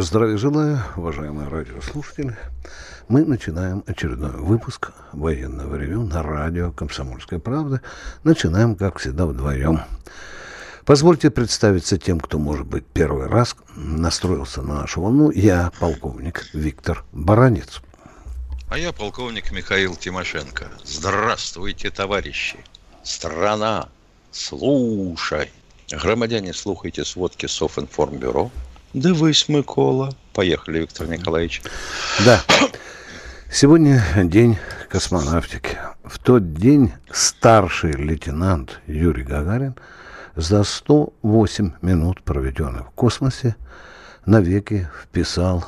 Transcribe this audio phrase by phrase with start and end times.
[0.00, 2.36] Здравия желаю, уважаемые радиослушатели.
[3.08, 7.82] Мы начинаем очередной выпуск военного ревю на радио «Комсомольская правда».
[8.22, 9.80] Начинаем, как всегда, вдвоем.
[10.84, 15.32] Позвольте представиться тем, кто, может быть, первый раз настроился на нашу волну.
[15.32, 17.80] Я полковник Виктор Баранец.
[18.70, 20.68] А я полковник Михаил Тимошенко.
[20.84, 22.58] Здравствуйте, товарищи.
[23.02, 23.88] Страна,
[24.30, 25.50] слушай.
[25.90, 28.52] Громадяне, слухайте сводки Софинформбюро.
[28.94, 30.14] Дивись, Микола.
[30.32, 31.62] Поехали, Виктор Николаевич.
[32.24, 32.42] Да.
[33.50, 34.56] Сегодня день
[34.88, 35.78] космонавтики.
[36.04, 39.74] В тот день старший лейтенант Юрий Гагарин
[40.36, 43.56] за 108 минут, проведенных в космосе,
[44.24, 45.64] навеки вписал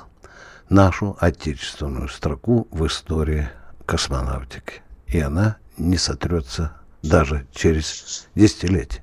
[0.71, 3.51] нашу отечественную строку в истории
[3.85, 4.83] космонавтики.
[5.09, 9.03] И она не сотрется даже через десятилетие.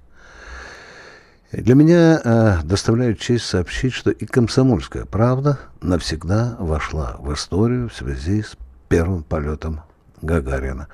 [1.52, 7.96] Для меня э, доставляет честь сообщить, что и «Комсомольская правда» навсегда вошла в историю в
[7.96, 8.58] связи с
[8.90, 9.80] первым полетом
[10.22, 10.90] Гагарина.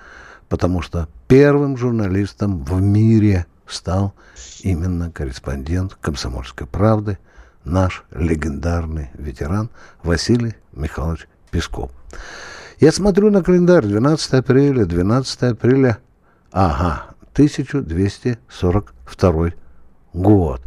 [0.49, 4.13] Потому что первым журналистом в мире стал
[4.61, 7.17] именно корреспондент «Комсомольской правды»,
[7.63, 9.71] наш легендарный ветеран
[10.03, 11.89] Василий Михайлович Песков.
[12.79, 15.97] Я смотрю на календарь 12 апреля, 12 апреля,
[16.51, 19.53] ага, 1242
[20.13, 20.61] год.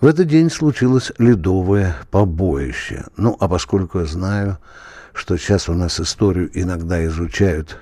[0.00, 3.06] В этот день случилось ледовое побоище.
[3.16, 4.58] Ну, а поскольку я знаю,
[5.12, 7.78] что сейчас у нас историю иногда изучают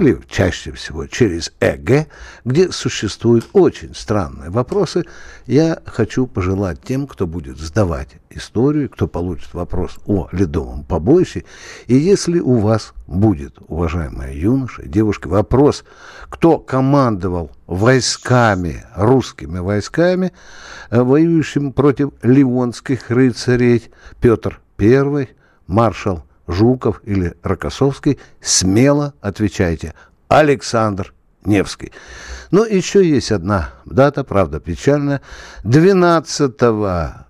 [0.00, 2.08] или чаще всего через ЭГ,
[2.44, 5.04] где существуют очень странные вопросы,
[5.46, 11.44] я хочу пожелать тем, кто будет сдавать историю, кто получит вопрос о ледовом побоище,
[11.86, 15.84] и если у вас будет, уважаемые юноши, девушки, вопрос,
[16.30, 20.32] кто командовал войсками, русскими войсками,
[20.90, 25.28] э, воюющим против ливонских рыцарей, Петр I,
[25.66, 29.94] маршал Жуков или Рокоссовский, смело отвечайте.
[30.28, 31.92] Александр Невский.
[32.50, 35.22] Ну, еще есть одна дата, правда, печальная.
[35.64, 36.56] 12,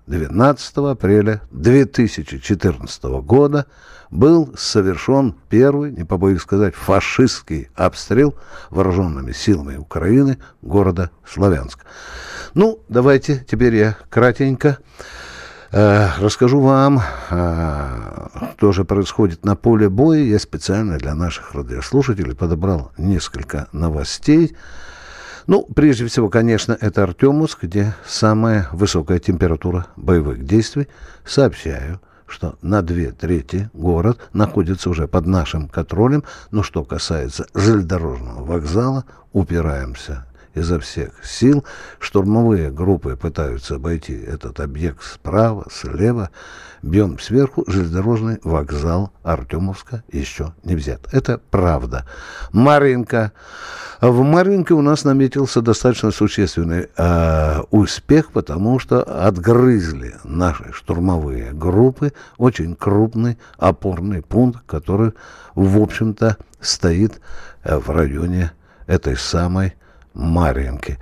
[0.07, 3.67] 12 апреля 2014 года
[4.11, 8.35] был совершен первый, не побоюсь сказать, фашистский обстрел
[8.71, 11.85] вооруженными силами Украины города Славянск.
[12.55, 14.79] Ну, давайте теперь я кратенько
[15.73, 17.01] расскажу вам,
[17.31, 20.21] э, что же происходит на поле боя.
[20.21, 24.57] Я специально для наших радиослушателей подобрал несколько новостей.
[25.47, 30.89] Ну, прежде всего, конечно, это Артемовск, где самая высокая температура боевых действий.
[31.25, 36.25] Сообщаю, что на две трети город находится уже под нашим контролем.
[36.51, 41.65] Но что касается железнодорожного вокзала, упираемся изо всех сил.
[41.99, 46.31] Штурмовые группы пытаются обойти этот объект справа, слева.
[46.83, 51.01] Бьем сверху, железнодорожный вокзал Артемовска еще не взят.
[51.13, 52.07] Это правда.
[52.53, 53.33] Маринка.
[54.01, 62.15] В Маринке у нас наметился достаточно существенный э, успех, потому что отгрызли наши штурмовые группы
[62.39, 65.13] очень крупный опорный пункт, который,
[65.55, 67.21] в общем-то, стоит
[67.63, 68.53] э, в районе
[68.87, 69.75] этой самой
[70.15, 70.99] Марьинки.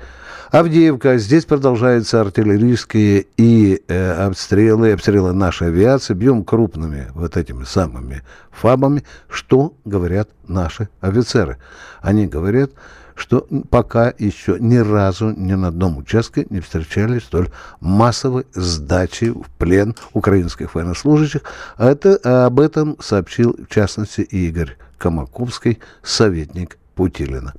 [0.51, 1.19] Авдеевка.
[1.19, 6.15] Здесь продолжаются артиллерийские и э, обстрелы, обстрелы нашей авиации.
[6.15, 9.05] Бьем крупными вот этими самыми фабами.
[9.29, 11.59] Что говорят наши офицеры?
[12.01, 12.71] Они говорят,
[13.15, 19.45] что пока еще ни разу ни на одном участке не встречались столь массовой сдачи в
[19.59, 21.43] плен украинских военнослужащих.
[21.77, 27.55] А это, об этом сообщил, в частности, Игорь Камаковский, советник Путилина.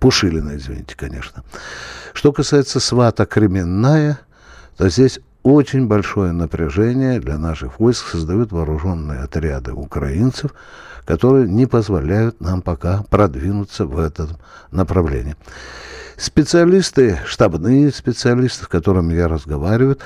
[0.00, 1.42] Пушилина, извините, конечно.
[2.12, 4.18] Что касается свата Кременная,
[4.76, 10.52] то здесь очень большое напряжение для наших войск создают вооруженные отряды украинцев,
[11.06, 14.36] которые не позволяют нам пока продвинуться в этом
[14.70, 15.36] направлении.
[16.18, 19.96] Специалисты, штабные специалисты, с которыми я разговариваю,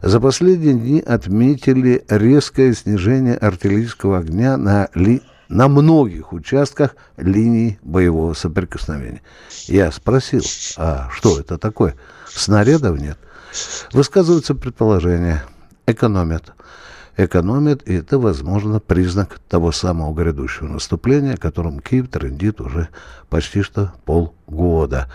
[0.00, 8.34] за последние дни отметили резкое снижение артиллерийского огня на ли на многих участках линии боевого
[8.34, 9.22] соприкосновения.
[9.66, 10.42] Я спросил,
[10.76, 11.94] а что это такое?
[12.26, 13.18] Снарядов нет.
[13.92, 15.44] Высказываются предположения,
[15.86, 16.52] экономят.
[17.18, 22.88] экономят, и это, возможно, признак того самого грядущего наступления, о котором Киев трендит уже
[23.28, 25.10] почти что полгода.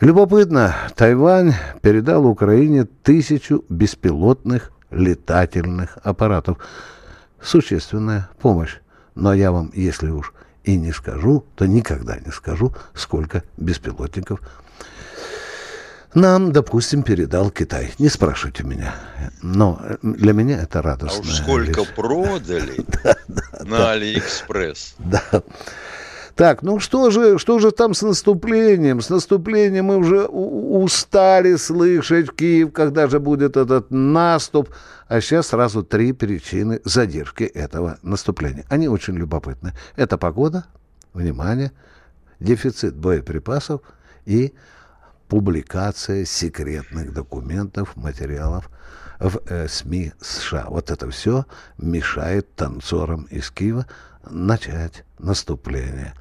[0.00, 6.58] Любопытно, Тайвань передал Украине тысячу беспилотных летательных аппаратов.
[7.40, 8.79] Существенная помощь.
[9.14, 10.32] Но я вам, если уж
[10.64, 14.40] и не скажу, то никогда не скажу, сколько беспилотников
[16.14, 17.92] нам, допустим, передал Китай.
[17.98, 18.94] Не спрашивайте меня.
[19.42, 21.18] Но для меня это радостно.
[21.18, 21.94] А уж сколько вещь.
[21.94, 22.84] продали
[23.64, 24.96] на Алиэкспресс.
[24.98, 25.22] Да.
[26.40, 29.02] Так, ну что же, что же там с наступлением?
[29.02, 34.70] С наступлением мы уже устали слышать Киев, когда же будет этот наступ.
[35.06, 38.64] А сейчас сразу три причины задержки этого наступления.
[38.70, 39.74] Они очень любопытны.
[39.96, 40.64] Это погода,
[41.12, 41.72] внимание,
[42.38, 43.82] дефицит боеприпасов
[44.24, 44.54] и
[45.28, 48.70] публикация секретных документов, материалов
[49.18, 50.68] в э, СМИ США.
[50.70, 51.44] Вот это все
[51.76, 53.84] мешает танцорам из Киева
[54.30, 56.14] начать наступление.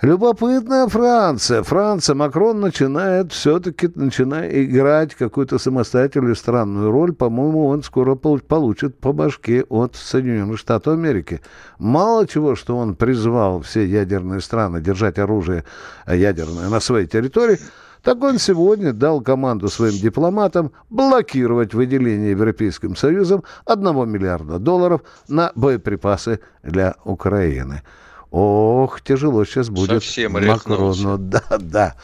[0.00, 1.64] Любопытная Франция.
[1.64, 7.12] Франция, Макрон начинает все-таки начинает играть какую-то самостоятельную странную роль.
[7.12, 11.40] По-моему, он скоро получит по башке от Соединенных Штатов Америки.
[11.80, 15.64] Мало чего, что он призвал все ядерные страны держать оружие
[16.06, 17.58] ядерное на своей территории,
[18.02, 25.52] так он сегодня дал команду своим дипломатам блокировать выделение Европейским Союзом 1 миллиарда долларов на
[25.54, 27.82] боеприпасы для Украины.
[28.30, 31.16] Ох, тяжело сейчас будет Совсем Макрону.
[31.18, 31.94] Да, да.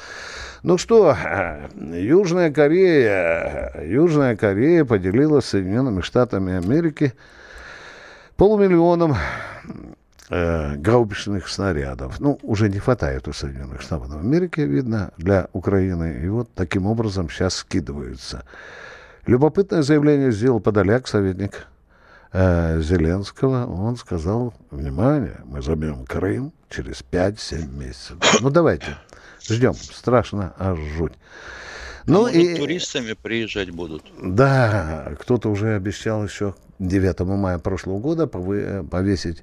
[0.62, 1.14] Ну что,
[1.75, 7.12] Южная Корея, Южная Корея поделилась с Соединенными Штатами Америки
[8.37, 9.14] полумиллионом
[10.31, 12.21] э, гаубичных снарядов.
[12.21, 16.21] Ну, уже не хватает у Соединенных Штатов Америки, видно, для Украины.
[16.25, 18.44] И вот таким образом сейчас скидываются.
[19.26, 21.67] Любопытное заявление сделал Подоляк, советник
[22.32, 28.19] э, Зеленского, он сказал, внимание, мы заберем Крым через 5-7 месяцев.
[28.41, 28.99] Ну, давайте,
[29.49, 31.15] ждем, страшно, аж жуть.
[32.06, 34.05] Ну, а и туристами приезжать будут.
[34.23, 39.43] Да, кто-то уже обещал еще 9 мая прошлого года повесить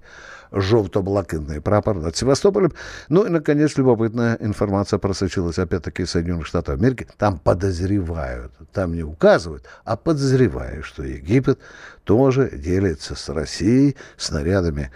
[0.52, 2.74] жовто-блакитный прапор над Севастополем.
[3.10, 7.08] Ну и, наконец, любопытная информация просочилась опять-таки из Соединенных Штатов Америки.
[7.18, 11.60] Там подозревают, там не указывают, а подозревают, что Египет
[12.04, 14.92] тоже делится с Россией снарядами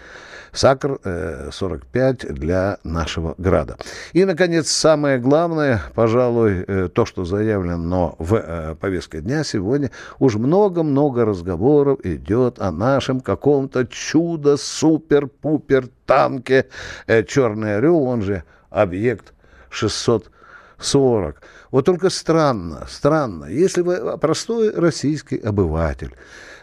[0.52, 3.76] САКР-45 для нашего града.
[4.12, 10.34] И, наконец, самое главное, пожалуй, э, то, что заявлено в э, повестке дня сегодня, уж
[10.36, 16.66] много-много разговоров идет о нашем каком-то чудо-супер-пупер танке
[17.06, 19.34] э, «Черный орел», он же объект
[19.70, 21.42] 640.
[21.76, 26.14] Вот только странно, странно, если вы простой российский обыватель,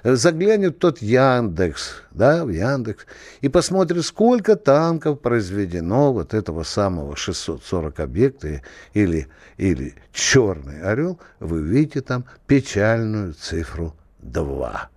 [0.03, 3.05] заглянет тот Яндекс, да, в Яндекс,
[3.41, 8.63] и посмотрит, сколько танков произведено вот этого самого 640 объекта
[8.95, 9.27] или,
[9.57, 14.89] или «Черный орел», вы видите там печальную цифру 2.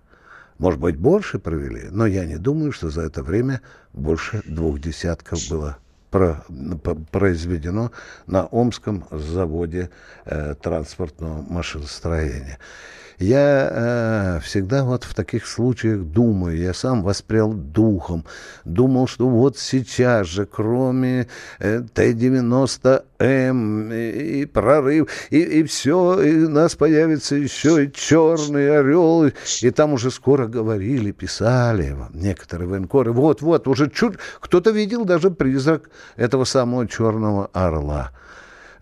[0.57, 3.61] Может быть, больше провели, но я не думаю, что за это время
[3.93, 5.77] больше двух десятков было
[6.09, 7.91] произведено
[8.25, 9.89] на Омском заводе
[10.25, 12.59] э, транспортного машиностроения.
[13.19, 18.25] Я э, всегда вот в таких случаях думаю, я сам воспрял духом,
[18.63, 26.43] думал, что вот сейчас же, кроме э, Т-90М и, и прорыв, и, и все, и
[26.43, 29.31] у нас появится еще и черный орел, и,
[29.61, 35.89] и там уже скоро говорили, писали некоторые военкоры, вот-вот, уже чуть, кто-то видел даже призрак
[36.17, 38.11] этого самого черного орла.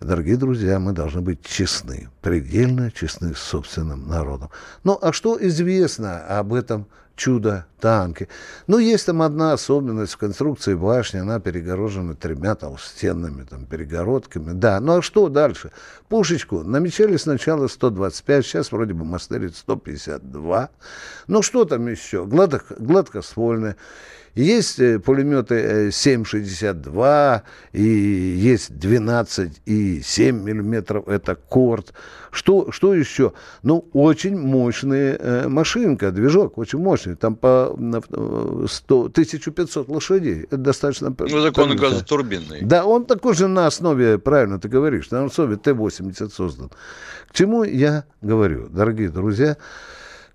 [0.00, 4.50] Дорогие друзья, мы должны быть честны, предельно честны с собственным народом.
[4.84, 8.28] Ну, а что известно об этом чудо-танке?
[8.66, 14.52] Ну, есть там одна особенность в конструкции башни, она перегорожена тремя толстенными там, перегородками.
[14.52, 15.72] Да, ну а что дальше?
[16.10, 20.68] Пушечку намечали сначала 125, сейчас вроде бы мастерит 152.
[21.26, 22.26] Ну, что там еще?
[22.26, 23.22] Гладко,
[24.36, 31.94] Есть э, пулеметы 7,62 э, и есть 12 и 7 миллиметров, это Корт.
[32.30, 33.32] Что, что еще?
[33.62, 37.74] Ну, очень мощная э, машинка, движок очень мощный, там по
[38.68, 40.42] 100, 1500 лошадей.
[40.42, 41.14] Это достаточно...
[41.18, 42.60] Ну, закон газотурбинный.
[42.60, 46.70] Да, он такой же на основе, правильно ты говоришь, на основе Т-80 создан.
[47.28, 49.56] К чему я говорю, дорогие друзья?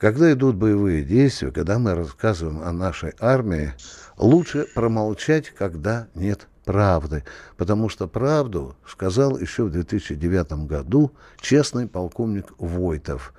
[0.02, 3.74] Когда идут боевые действия, когда мы рассказываем о нашей армии,
[4.18, 7.24] лучше промолчать, когда нет правды.
[7.56, 13.32] Потому что правду сказал еще в 2009 году честный полковник Войтов.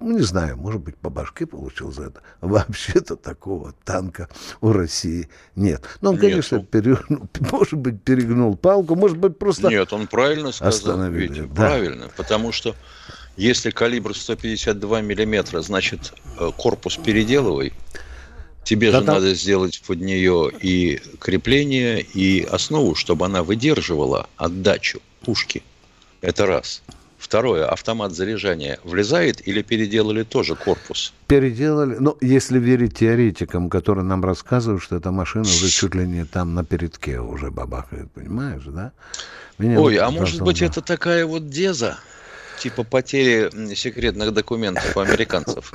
[0.00, 2.20] не знаю, может быть, по башке получил за это.
[2.42, 4.28] Вообще-то такого танка
[4.60, 5.82] у России нет.
[6.02, 10.68] Но он, конечно, перегнул, может быть, перегнул палку, может быть, просто Нет, он правильно сказал,
[10.68, 11.28] остановили.
[11.28, 11.54] Витя, да.
[11.54, 12.76] правильно, потому что
[13.36, 17.72] если калибр 152 миллиметра, значит, э, корпус переделывай,
[18.64, 19.14] Тебе да, же там...
[19.16, 25.62] надо сделать под нее и крепление, и основу, чтобы она выдерживала отдачу пушки.
[26.20, 26.82] Это раз.
[27.18, 31.12] Второе, автомат заряжания влезает или переделали тоже корпус?
[31.28, 36.24] Переделали, ну, если верить теоретикам, которые нам рассказывают, что эта машина уже чуть ли не
[36.24, 38.92] там на передке уже бабахает, понимаешь, да?
[39.58, 41.98] Меня Ой, вот а может быть, это такая вот деза?
[42.62, 45.72] Типа потери секретных документов у американцев?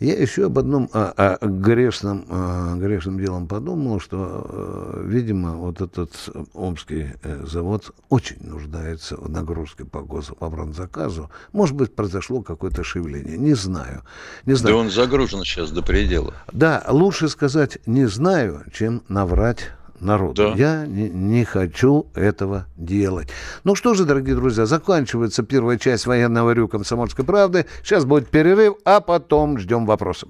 [0.00, 5.80] Я еще об одном о, о грешном, о грешном делом подумал, что, э, видимо, вот
[5.80, 6.12] этот
[6.52, 11.30] омский э, завод очень нуждается в нагрузке по, гос, по бронзаказу.
[11.52, 13.38] Может быть, произошло какое-то шевеление.
[13.38, 14.02] Не знаю.
[14.44, 14.76] Не знаю.
[14.76, 16.34] Да он загружен сейчас до предела.
[16.52, 20.34] Да, лучше сказать «не знаю», чем наврать народу.
[20.34, 20.54] Да.
[20.56, 23.28] Я не, не хочу этого делать.
[23.64, 27.66] Ну что же, дорогие друзья, заканчивается первая часть военного рю комсомольской правды.
[27.82, 30.28] Сейчас будет перерыв, а потом ждем вопросов.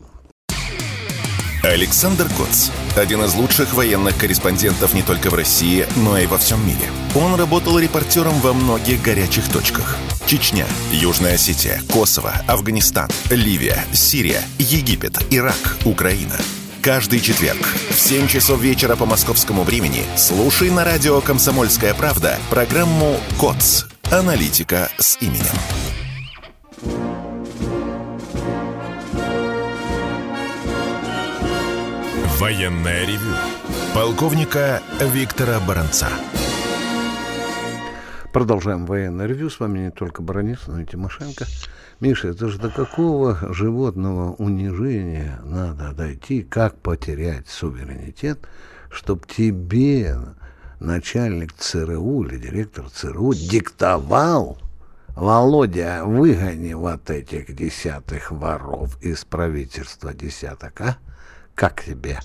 [1.62, 2.70] Александр Коц.
[2.96, 6.86] Один из лучших военных корреспондентов не только в России, но и во всем мире.
[7.16, 9.96] Он работал репортером во многих горячих точках.
[10.26, 16.36] Чечня, Южная Осетия, Косово, Афганистан, Ливия, Сирия, Египет, Ирак, Украина–
[16.86, 23.16] каждый четверг в 7 часов вечера по московскому времени слушай на радио «Комсомольская правда» программу
[23.40, 23.86] «КОЦ.
[24.12, 25.42] Аналитика с именем».
[32.38, 33.34] Военная ревю.
[33.92, 36.06] Полковника Виктора Баранца.
[38.32, 39.50] Продолжаем военное ревю.
[39.50, 41.46] С вами не только Баранец, но и Тимошенко.
[41.99, 48.39] Миша, это же до какого животного унижения надо дойти, как потерять суверенитет,
[48.89, 50.17] чтобы тебе
[50.79, 54.57] начальник ЦРУ или директор ЦРУ диктовал,
[55.15, 60.97] Володя, выгони вот этих десятых воров из правительства десяток, а?
[61.53, 62.19] Как тебе?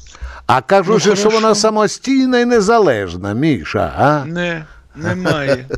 [0.46, 1.30] А кажу, ну, що хорошо.
[1.30, 4.24] вона самостійна і незалежна, Міша, а?
[4.24, 4.64] Не,
[4.96, 5.68] немає.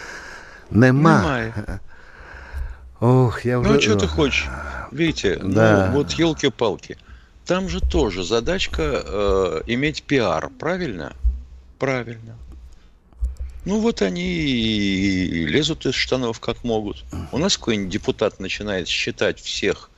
[0.71, 1.17] Нема.
[1.17, 1.53] Немає.
[3.00, 3.70] Ох, я уже...
[3.70, 4.48] Ну, что ты хочешь?
[4.92, 5.86] Видите, да.
[5.86, 6.98] ну, вот елки-палки.
[7.46, 11.16] Там же тоже задачка э, иметь пиар, правильно?
[11.78, 12.36] Правильно.
[13.64, 17.04] Ну вот они и лезут из штанов как могут.
[17.32, 19.90] У нас какой-нибудь депутат начинает считать всех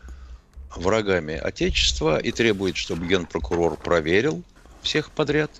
[0.74, 4.42] врагами Отечества и требует, чтобы генпрокурор проверил
[4.80, 5.50] всех подряд.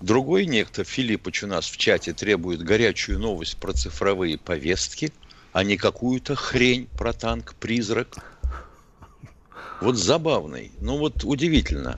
[0.00, 5.10] Другой некто, Филиппыч у нас в чате, требует горячую новость про цифровые повестки–
[5.54, 8.18] а не какую-то хрень про танк-призрак.
[9.80, 10.72] Вот забавный.
[10.80, 11.96] Ну вот удивительно.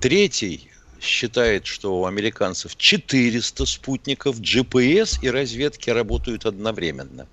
[0.00, 0.68] Третий
[1.00, 7.28] считает, что у американцев 400 спутников, GPS и разведки работают одновременно.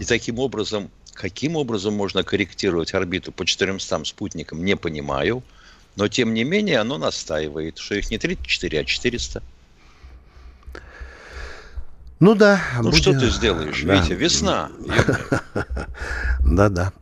[0.00, 5.42] И таким образом, каким образом можно корректировать орбиту по 400 спутникам, не понимаю.
[5.96, 9.42] Но тем не менее оно настаивает, что их не 34, а 400.
[12.22, 12.60] Ну да.
[12.76, 12.98] Ну будем...
[12.98, 13.96] что ты сделаешь, да.
[13.96, 14.68] Витя, весна.
[16.46, 16.92] Да-да.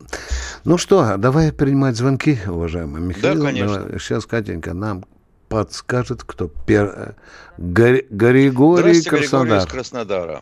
[0.65, 3.39] Ну что, давай принимать звонки, уважаемый Михаил.
[3.39, 3.99] Да, конечно.
[3.99, 5.05] Сейчас Катенька нам
[5.47, 7.13] подскажет, кто пер...
[7.59, 8.07] Гри...
[8.09, 9.45] Григорий Краснодар.
[9.45, 10.41] Григорий из Краснодара.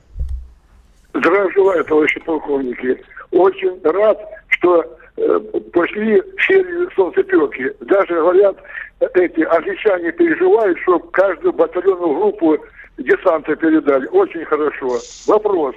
[1.13, 3.03] Здравия желаю, товарищи полковники.
[3.31, 4.17] Очень рад,
[4.47, 5.39] что э,
[5.73, 7.73] пошли серию солнцепеки.
[7.81, 8.55] Даже говорят,
[9.01, 12.57] эти англичане переживают, что каждую батальонную группу
[12.99, 14.07] десанта передали.
[14.07, 14.99] Очень хорошо.
[15.27, 15.75] Вопрос.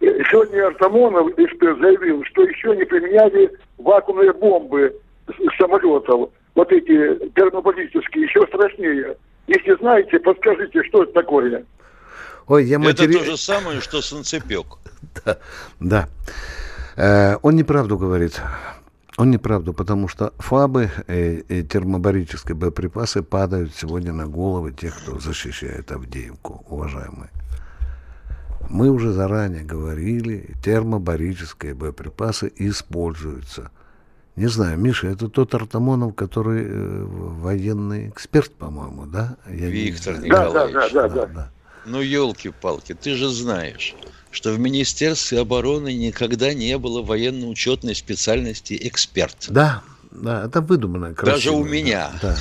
[0.00, 4.94] Сегодня Артамонов эксперт заявил, что еще не применяли вакуумные бомбы
[5.26, 6.30] с самолетов.
[6.54, 9.16] Вот эти термобаллистические, еще страшнее.
[9.46, 11.64] Если знаете, подскажите, что это такое.
[12.48, 13.16] Ой, я матери...
[13.16, 14.66] Это то же самое, что солнцепек.
[15.24, 15.38] да,
[15.80, 16.08] да.
[16.96, 18.40] Э, он неправду говорит.
[19.16, 25.18] Он неправду, потому что ФАБы и, и термобарические боеприпасы падают сегодня на головы тех, кто
[25.18, 27.30] защищает Авдеевку, уважаемые.
[28.68, 33.70] Мы уже заранее говорили, термобарические боеприпасы используются.
[34.34, 39.36] Не знаю, Миша, это тот Артамонов, который э, военный эксперт, по-моему, да?
[39.48, 40.26] Я Виктор не...
[40.26, 40.74] Николаевич.
[40.74, 41.50] Да, да, да, да, да.
[41.86, 43.94] Ну, елки-палки, ты же знаешь
[44.36, 49.46] что в Министерстве обороны никогда не было военно-учетной специальности эксперт.
[49.48, 51.14] Да, Да, это выдуманное.
[51.14, 52.10] Красивое, Даже у меня.
[52.20, 52.36] Да.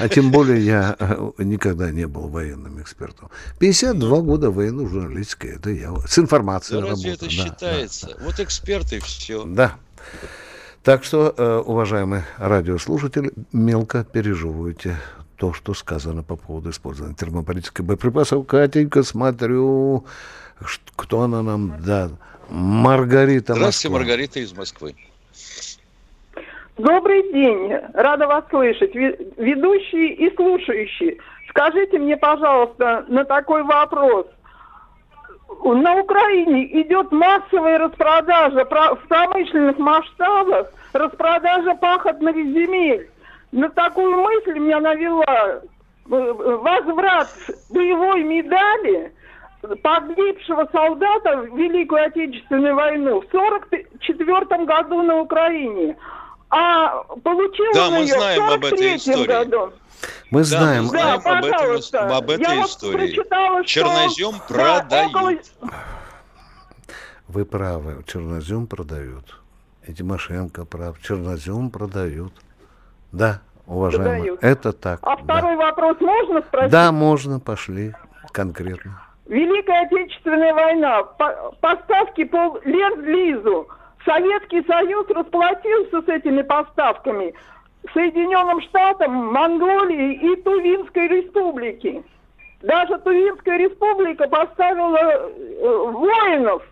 [0.00, 3.30] А тем более я э, никогда не был военным экспертом.
[3.60, 7.14] 52 года военной журналистики, это я с информацией да работаю.
[7.14, 8.06] Это да, считается?
[8.08, 8.24] Да, да.
[8.24, 9.44] Вот эксперты все.
[9.44, 9.76] Да.
[10.82, 14.98] Так что, э, уважаемые радиослушатели, мелко переживайте
[15.36, 18.44] то, что сказано по поводу использования термобарических боеприпасов.
[18.44, 20.04] Катенька, смотрю,
[20.96, 22.14] кто она нам даст.
[22.48, 23.98] Маргарита Здравствуйте, Москва.
[23.98, 24.94] Маргарита из Москвы.
[26.78, 28.94] Добрый день, рада вас слышать.
[28.94, 34.26] Ведущие и слушающие, скажите мне, пожалуйста, на такой вопрос.
[35.64, 43.08] На Украине идет массовая распродажа в промышленных масштабах, распродажа пахотных земель.
[43.52, 45.60] На такую мысль меня навела э,
[46.06, 47.28] возврат
[47.70, 49.12] боевой медали
[49.82, 55.96] погибшего солдата в Великую Отечественную войну в 1944 году на Украине.
[56.50, 59.26] А получил да, мы знаем об этой истории.
[59.26, 59.72] Году.
[60.30, 63.16] Мы да, знаем, мы знаем да, об, этом, об этой Я истории.
[63.16, 64.44] Вот Чернозем что...
[64.48, 65.14] продают.
[65.14, 65.32] около...
[67.28, 69.40] Вы правы, чернозем продают.
[69.86, 72.32] И Тимошенко прав, чернозем продают.
[73.12, 74.44] Да, уважаемые, продают.
[74.44, 75.00] это так.
[75.02, 75.22] А да.
[75.22, 76.70] второй вопрос можно спросить?
[76.70, 77.94] Да, можно, пошли
[78.32, 79.00] конкретно.
[79.32, 81.04] Великая Отечественная война,
[81.60, 83.66] поставки по Ленд-Лизу–
[84.04, 87.34] Советский Союз расплатился с этими поставками
[87.92, 92.02] Соединенным Штатам, Монголии и Тувинской Республики.
[92.62, 96.62] Даже Тувинская Республика поставила э, воинов.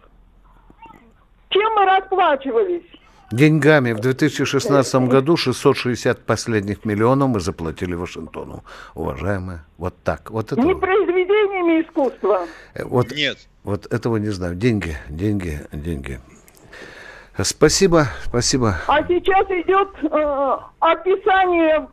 [1.50, 2.86] Чем мы расплачивались?
[3.32, 8.64] Деньгами в 2016 году 660 последних миллионов мы заплатили Вашингтону.
[8.94, 10.30] Уважаемые, вот так.
[10.30, 10.60] Вот это...
[10.60, 12.46] Не произведениями искусства.
[12.74, 13.38] Э, вот, Нет.
[13.62, 14.54] Вот этого не знаю.
[14.54, 16.18] Деньги, деньги, деньги.
[17.38, 18.76] Спасибо, спасибо.
[18.86, 21.88] А сейчас идет э, описание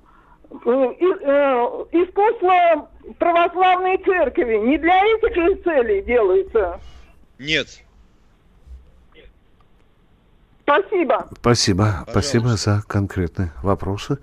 [0.51, 1.55] э, э,
[1.91, 2.89] искусства
[3.19, 4.55] православной церкви.
[4.55, 6.79] Не для этих же целей делается?
[7.37, 7.67] Нет.
[10.67, 11.29] Спасибо.
[11.39, 11.83] Спасибо.
[11.83, 12.11] Пожалуйста.
[12.11, 14.19] Спасибо за конкретные вопросы.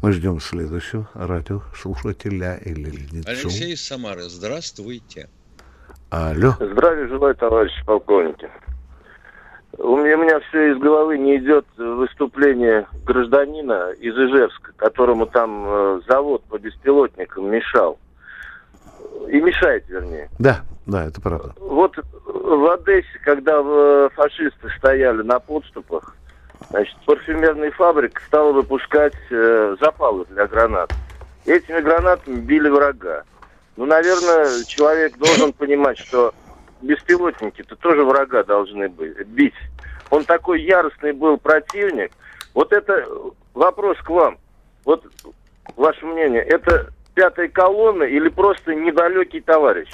[0.00, 3.28] Мы ждем следующего радиослушателя или лицу.
[3.28, 5.28] Алексей из Самары, здравствуйте.
[6.08, 6.54] Алло.
[6.58, 8.48] Здравия желаю, товарищи полковники.
[9.76, 15.64] У меня, у меня все из головы не идет выступление гражданина из Ижевска, которому там
[15.66, 17.98] э, завод по беспилотникам мешал.
[19.28, 20.30] И мешает, вернее.
[20.38, 21.54] Да, да, это правда.
[21.58, 26.16] Вот в Одессе, когда э, фашисты стояли на подступах,
[26.70, 30.92] значит, парфюмерная фабрика стала выпускать э, запалы для гранат.
[31.46, 33.24] Этими гранатами били врага.
[33.76, 36.34] Ну, наверное, человек должен понимать, что
[36.82, 39.54] беспилотники-то тоже врага должны быть, бить.
[40.10, 42.12] Он такой яростный был противник.
[42.54, 43.06] Вот это
[43.54, 44.38] вопрос к вам.
[44.84, 45.04] Вот
[45.76, 49.88] ваше мнение, это пятая колонна или просто недалекий товарищ?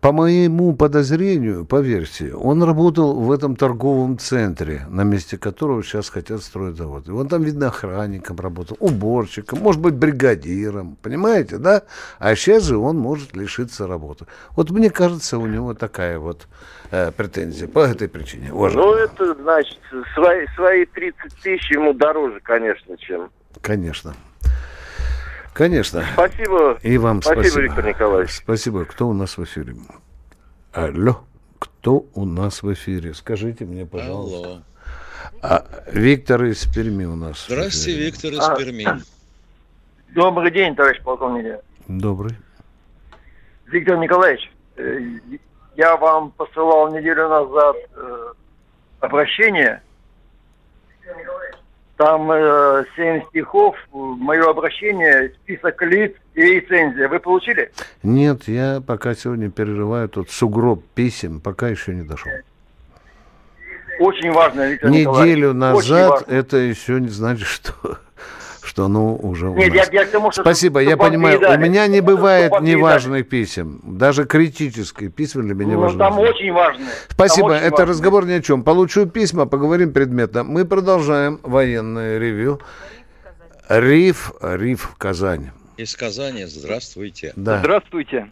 [0.00, 6.08] По моему подозрению, по версии, он работал в этом торговом центре, на месте которого сейчас
[6.08, 7.06] хотят строить завод.
[7.06, 11.82] И он там, видно, охранником работал, уборщиком, может быть, бригадиром, понимаете, да?
[12.18, 14.24] А сейчас же он может лишиться работы.
[14.56, 16.48] Вот мне кажется, у него такая вот
[16.90, 18.54] э, претензия по этой причине.
[18.54, 18.86] Уважаемый.
[18.86, 19.78] Ну, это, значит,
[20.14, 23.28] свои, свои 30 тысяч ему дороже, конечно, чем...
[23.60, 24.14] Конечно.
[25.60, 26.02] Конечно.
[26.14, 26.78] Спасибо.
[26.80, 27.42] И вам спасибо.
[27.42, 28.30] Спасибо, Виктор Николаевич.
[28.30, 28.86] Спасибо.
[28.86, 29.76] Кто у нас в эфире?
[30.72, 31.20] Алло.
[31.58, 33.12] Кто у нас в эфире?
[33.12, 34.48] Скажите мне, пожалуйста.
[34.48, 34.62] Алло.
[35.42, 37.44] А, Виктор из Перми у нас.
[37.46, 38.86] Здравствуйте, Виктор из а, Перми.
[40.14, 41.60] Добрый день, товарищ полковник.
[41.88, 42.34] Добрый.
[43.66, 44.98] Виктор Николаевич, э,
[45.76, 48.32] я вам посылал неделю назад э,
[49.00, 49.82] обращение.
[51.02, 51.49] Виктор Николаевич.
[52.00, 57.10] Там э, 7 стихов, мое обращение, список лиц и рецензия.
[57.10, 57.70] Вы получили?
[58.02, 62.32] Нет, я пока сегодня переживаю тут сугроб писем, пока еще не дошел.
[63.98, 67.74] Очень важно, Виктор Неделю назад это еще не значит, что
[68.70, 69.88] что оно уже Нет, у нас.
[69.92, 71.40] Я, я тому, что Спасибо, я понимаю.
[71.40, 73.80] У меня не бывает неважных писем.
[73.82, 75.98] Даже критические письма для меня ну, важны.
[75.98, 76.86] Там очень важные.
[77.08, 77.86] Спасибо, очень это важные.
[77.88, 78.62] разговор ни о чем.
[78.62, 80.44] Получу письма, поговорим предметно.
[80.44, 82.60] Мы продолжаем военное ревью.
[83.68, 85.50] Риф, Риф в Казань.
[85.76, 87.32] Из Казани, здравствуйте.
[87.34, 87.58] Да.
[87.58, 88.30] Здравствуйте.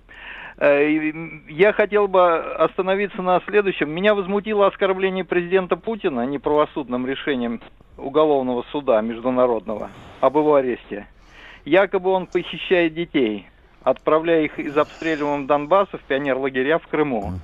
[0.58, 1.12] Э,
[1.48, 3.90] я хотел бы остановиться на следующем.
[3.90, 7.60] Меня возмутило оскорбление президента Путина неправосудным решением
[7.96, 9.90] уголовного суда международного
[10.20, 11.06] об его аресте.
[11.64, 13.46] Якобы он похищает детей,
[13.82, 17.34] отправляя их из обстреливаемого Донбасса в пионерлагеря в Крыму.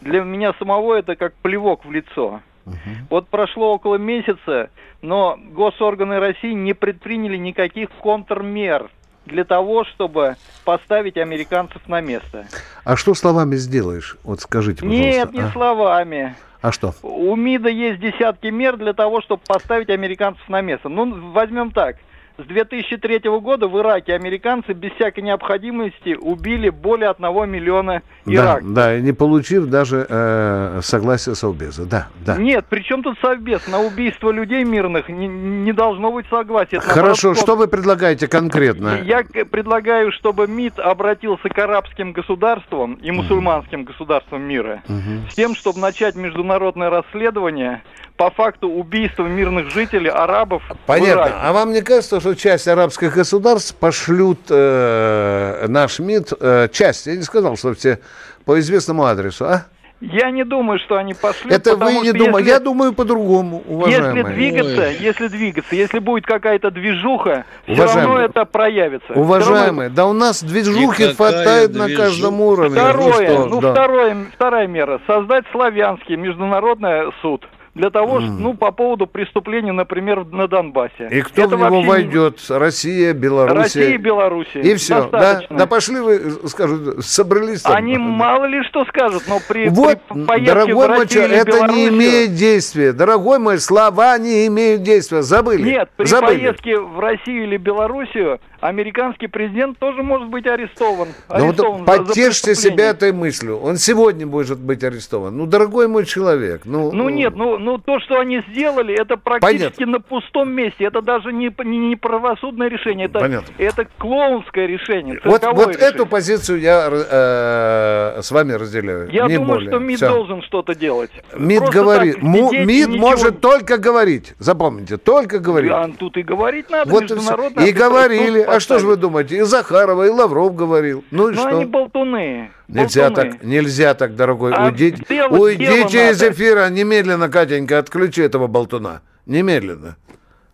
[0.00, 2.40] Для меня самого это как плевок в лицо.
[2.66, 2.76] Угу.
[3.10, 4.70] Вот прошло около месяца,
[5.02, 8.90] но госорганы России не предприняли никаких контрмер
[9.26, 12.46] для того, чтобы поставить американцев на место.
[12.84, 14.16] А что словами сделаешь?
[14.24, 15.04] Вот скажите, пожалуйста.
[15.04, 15.50] Нет, не а?
[15.50, 16.34] словами.
[16.60, 16.94] А что?
[17.02, 20.88] У МИДа есть десятки мер для того, чтобы поставить американцев на место.
[20.88, 21.96] Ну, возьмем так–
[22.36, 28.72] с 2003 года в Ираке американцы без всякой необходимости убили более одного миллиона иракцев.
[28.72, 31.86] Да, да, не получив даже э, согласия Совбеза.
[31.86, 32.36] Да, да.
[32.36, 33.68] Нет, при чем тут Совбез?
[33.68, 36.78] На убийство людей мирных не, не должно быть согласия.
[36.78, 39.00] Это Хорошо, наоборот, что вы предлагаете конкретно?
[39.04, 43.92] Я предлагаю, чтобы МИД обратился к арабским государствам и мусульманским угу.
[43.92, 45.30] государствам мира угу.
[45.30, 47.82] с тем, чтобы начать международное расследование
[48.16, 50.62] по факту убийства мирных жителей, арабов.
[50.86, 51.32] Понятно.
[51.42, 57.16] А вам не кажется, что часть арабских государств пошлют э, наш МИД, э, часть, я
[57.16, 57.98] не сказал, что все
[58.44, 59.66] по известному адресу, а?
[60.00, 61.50] Я не думаю, что они пошли.
[61.50, 62.50] Это вы не думаете?
[62.50, 64.16] Я думаю по-другому, уважаемые.
[64.16, 64.96] Если двигаться, Ой.
[65.00, 69.12] если двигаться, если будет какая-то движуха, все равно это проявится.
[69.14, 69.96] Уважаемые, равно...
[69.96, 71.90] да у нас движухи хватает движуха.
[71.90, 72.78] на каждом уровне.
[72.78, 73.46] Второе, ну, что?
[73.46, 73.72] ну да.
[73.72, 75.00] второе, вторая мера.
[75.06, 78.36] Создать славянский международный суд для того, mm.
[78.38, 81.08] ну, по поводу преступления, например, на Донбассе.
[81.10, 82.38] И кто Это в него войдет?
[82.48, 83.58] Россия, Белоруссия?
[83.58, 84.60] Россия и Белоруссия.
[84.60, 85.42] И все, да?
[85.50, 87.74] Да пошли вы, скажут, собрались там.
[87.74, 92.34] Они мало ли что скажут, но при, вот, при дорогой мой человек, это не имеет
[92.34, 92.92] действия.
[92.92, 95.22] Дорогой мой, слова не имеют действия.
[95.22, 95.62] Забыли.
[95.62, 96.38] Нет, при Забыли.
[96.38, 101.08] поездке в Россию или Белоруссию американский президент тоже может быть арестован.
[101.28, 103.58] Ну, вот потешьте себя этой мыслью.
[103.58, 105.36] Он сегодня может быть арестован.
[105.36, 106.62] Ну, дорогой мой человек.
[106.64, 109.86] Ну, ну нет, ну, ну то, что они сделали, это практически Понятно.
[109.86, 110.84] на пустом месте.
[110.84, 113.06] Это даже не, не, не правосудное решение.
[113.06, 113.52] Это, Понятно.
[113.58, 115.20] это клоунское решение.
[115.24, 115.88] Вот, вот решение.
[115.88, 119.10] эту позицию я э, с вами разделяю.
[119.10, 119.70] Я не думаю, более.
[119.70, 120.08] что МИД Все.
[120.08, 121.10] должен что-то делать.
[121.36, 122.14] МИД Просто говорит.
[122.14, 122.96] Так, МИД ничего...
[122.96, 124.34] может только говорить.
[124.38, 125.70] Запомните, только говорить.
[125.70, 126.90] А тут и говорить надо.
[126.90, 128.53] Вот и говорили.
[128.56, 129.38] А что же вы думаете?
[129.38, 131.04] И Захарова, и Лавров говорил.
[131.10, 131.56] Ну и Но что?
[131.56, 132.50] они болтуны.
[132.68, 133.32] Нельзя болтуны.
[133.32, 134.52] так, нельзя так, дорогой.
[134.54, 136.32] А Уйдите, дело, уйдите дело из надо.
[136.32, 139.02] эфира немедленно, Катенька, отключи этого болтуна.
[139.26, 139.96] Немедленно.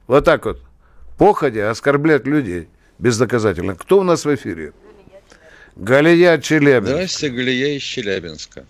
[0.07, 0.61] Вот так вот.
[1.19, 3.75] Походя оскорблять людей бездоказательно.
[3.75, 4.73] Кто у нас в эфире?
[5.77, 6.93] Галия Челябинск.
[6.93, 8.65] Здравствуйте, Галия из Челябинска.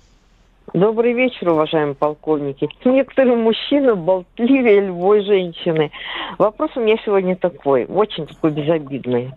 [0.72, 2.68] Добрый вечер, уважаемые полковники.
[2.84, 5.90] Некоторые мужчины болтливее любой женщины.
[6.38, 9.32] Вопрос у меня сегодня такой, очень такой безобидный.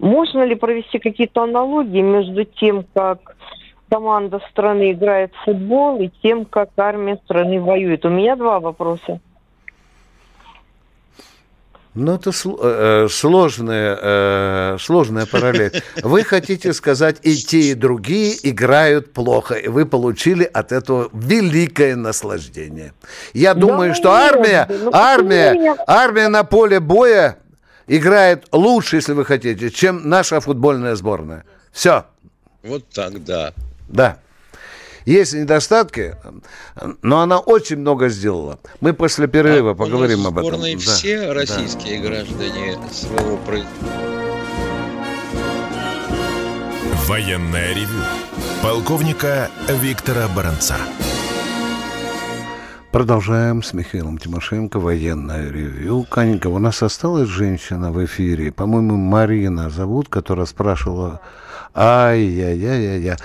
[0.00, 3.36] Можно ли провести какие-то аналогии между тем, как
[3.88, 8.04] команда страны играет в футбол и тем, как армия страны воюет?
[8.04, 9.20] У меня два вопроса.
[11.94, 15.80] Ну, это э, сложная, э, сложная параллель.
[16.02, 21.94] Вы хотите сказать, и те, и другие играют плохо, и вы получили от этого великое
[21.94, 22.94] наслаждение.
[23.32, 27.38] Я думаю, да, что армия, ну, армия, армия на поле боя
[27.86, 31.44] играет лучше, если вы хотите, чем наша футбольная сборная.
[31.72, 32.06] Все.
[32.64, 33.52] Вот так, да.
[33.88, 34.18] Да.
[35.04, 36.16] Есть недостатки,
[37.02, 38.58] но она очень много сделала.
[38.80, 40.60] Мы после перерыва а поговорим об этом.
[40.60, 40.78] Да.
[40.78, 42.08] все российские да.
[42.08, 43.38] граждане своего
[47.06, 48.00] Военная ревю.
[48.62, 50.76] Полковника Виктора Баранца.
[52.90, 56.06] Продолжаем с Михаилом Тимошенко военное ревью.
[56.08, 61.20] Каненька, у нас осталась женщина в эфире, по-моему, Марина зовут, которая спрашивала
[61.74, 63.16] Ай-яй-яй-яй-яй.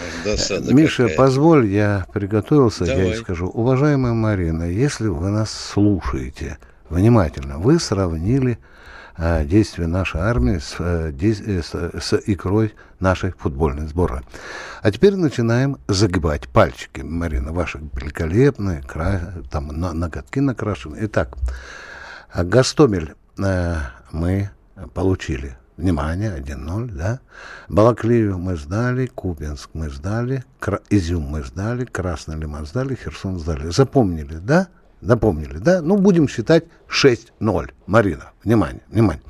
[0.73, 1.17] Миша, какая.
[1.17, 3.09] позволь, я приготовился, Давай.
[3.09, 3.47] я и скажу.
[3.47, 6.57] Уважаемая Марина, если вы нас слушаете
[6.89, 8.57] внимательно, вы сравнили
[9.15, 14.21] а, действия нашей армии с, а, с, с икрой нашей футбольной сборной.
[14.81, 17.01] А теперь начинаем загибать пальчики.
[17.01, 19.33] Марина, ваши великолепные, кра...
[19.51, 20.97] там на, ноготки накрашены.
[21.01, 21.37] Итак,
[22.33, 24.49] Гастомель а, мы
[24.95, 27.21] получили Внимание, 1-0, да.
[27.69, 30.81] Балаклею мы сдали, Купинск мы сдали, Кра...
[30.89, 33.69] Изюм мы сдали, Красный Лиман сдали, Херсон сдали.
[33.69, 34.67] Запомнили, да?
[34.99, 35.81] Запомнили, да?
[35.81, 37.69] Ну, будем считать 6-0.
[37.87, 39.23] Марина, внимание, внимание.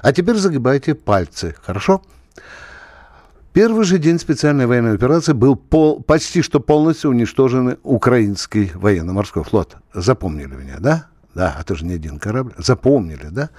[0.00, 2.02] А теперь загибайте пальцы, хорошо?
[3.52, 9.76] Первый же день специальной военной операции был пол, почти что полностью уничтожен украинский военно-морской флот.
[9.92, 11.08] Запомнили меня, да?
[11.34, 12.54] Да, это же не один корабль.
[12.56, 13.50] Запомнили, да?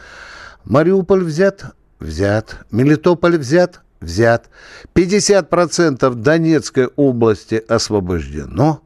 [0.65, 2.66] Мариуполь взят, Взят.
[2.72, 3.82] Мелитополь взят?
[4.00, 4.50] Взят.
[4.96, 8.82] 50% Донецкой области освобождено.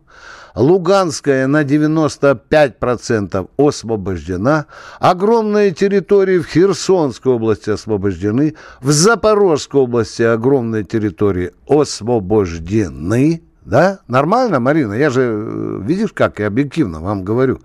[0.55, 4.65] Луганская на 95% освобождена.
[4.99, 8.55] Огромные территории в Херсонской области освобождены.
[8.81, 13.41] В Запорожской области огромные территории освобождены.
[13.65, 13.99] Да?
[14.07, 14.93] Нормально, Марина?
[14.93, 17.61] Я же, э, видишь, как я объективно вам говорю.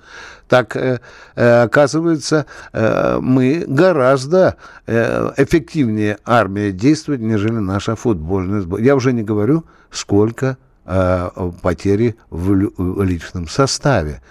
[0.48, 1.00] Так, э,
[1.34, 4.56] э, оказывается, э, мы гораздо
[4.86, 8.86] э, эффективнее армия действует, нежели наша футбольная сборная.
[8.86, 10.56] Я уже не говорю, сколько
[10.86, 11.30] э,
[11.62, 14.22] потери в, в личном составе.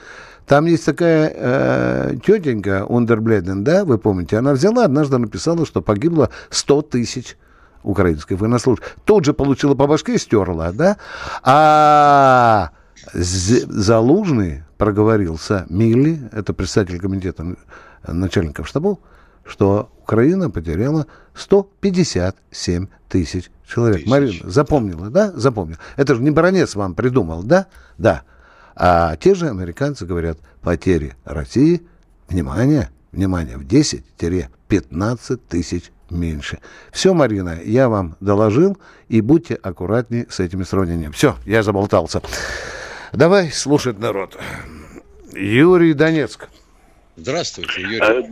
[0.48, 6.30] Там есть такая э, тетенька Ундербледен, да, вы помните, она взяла, однажды написала, что погибло
[6.50, 7.38] 100 тысяч
[7.84, 8.96] украинской военнослужащих.
[9.06, 10.98] Тут же получила по башке и стерла, да?
[11.44, 12.72] А
[13.14, 17.56] Залужный проговорился Милли, это представитель комитета
[18.06, 19.00] начальников штабов,
[19.46, 24.00] что Украина потеряла 157 тысяч человек.
[24.00, 24.10] Тысяч.
[24.10, 25.32] Марина, запомнила, да?
[25.32, 25.80] Запомнила.
[25.96, 27.68] Это же не Баранец вам придумал, да?
[27.98, 28.24] Да.
[28.76, 31.82] А те же американцы говорят, потери России,
[32.28, 36.60] внимание, внимание, в 10-15 тысяч меньше.
[36.92, 38.78] Все, Марина, я вам доложил,
[39.10, 41.12] и будьте аккуратнее с этими сравнениями.
[41.12, 42.22] Все, я заболтался.
[43.14, 44.38] Давай слушать народ.
[45.34, 46.48] Юрий Донецк.
[47.16, 48.02] Здравствуйте, Юрий.
[48.02, 48.24] Э,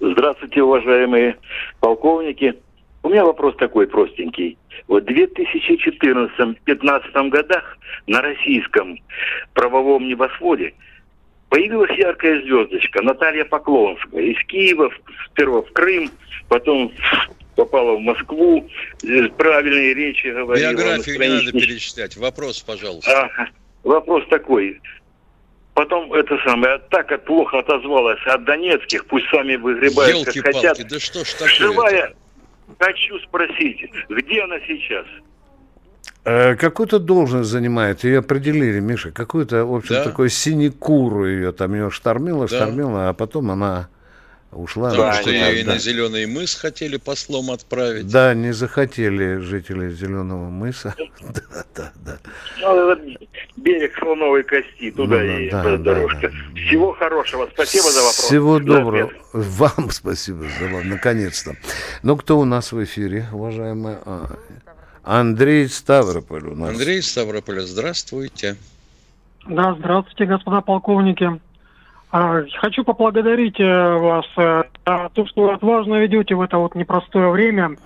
[0.00, 1.36] здравствуйте, уважаемые
[1.80, 2.54] полковники.
[3.02, 4.58] У меня вопрос такой простенький.
[4.86, 8.98] Вот в 2014-2015 годах на российском
[9.54, 10.74] правовом небосводе
[11.48, 14.90] появилась яркая звездочка Наталья Поклонская из Киева,
[15.26, 16.10] сперва в Крым,
[16.48, 16.92] потом
[17.56, 18.68] попала в Москву,
[19.36, 20.72] правильные речи говорила.
[20.72, 22.16] Биографию не надо перечислять.
[22.16, 23.30] Вопрос, пожалуйста.
[23.36, 23.48] А,
[23.82, 24.80] вопрос такой.
[25.74, 30.78] Потом это самое, так плохо отозвалась от донецких, пусть сами выгребают, как хотят.
[30.88, 32.14] да что ж такое Живая,
[32.80, 35.06] хочу спросить, где она сейчас?
[36.24, 40.04] Э, какую-то должность занимает, ее определили, Миша, какую-то, в общем, да?
[40.04, 43.08] такой синекуру ее, там ее штормило, штормило, да.
[43.10, 43.88] а потом она
[44.52, 44.90] ушла.
[44.90, 45.72] Потому что ее и да.
[45.72, 48.08] на Зеленый мыс хотели послом отправить.
[48.08, 50.94] Да, не захотели жители Зеленого мыса.
[51.20, 52.18] да, да, да.
[52.60, 52.96] Ну,
[53.56, 56.30] берег слоновой кости, туда ну, и да, дорожка.
[56.30, 57.48] Да, Всего хорошего.
[57.52, 58.26] Спасибо за вопрос.
[58.26, 59.12] Всего доброго.
[59.32, 61.56] Вам спасибо за вам, наконец-то.
[62.02, 64.00] Ну, кто у нас в эфире, уважаемая?
[65.08, 66.68] Андрей Ставрополь у нас.
[66.68, 68.56] Андрей Ставрополь, здравствуйте.
[69.46, 71.40] Да, здравствуйте, господа полковники.
[72.10, 77.30] А, хочу поблагодарить э, вас э, за то, что отважно ведете в это вот непростое
[77.30, 77.76] время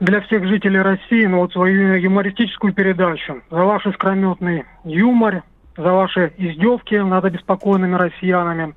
[0.00, 5.44] для всех жителей России, ну вот свою юмористическую передачу, за ваш искрометный юмор,
[5.76, 8.74] за ваши издевки над обеспокоенными россиянами.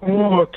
[0.00, 0.56] Вот.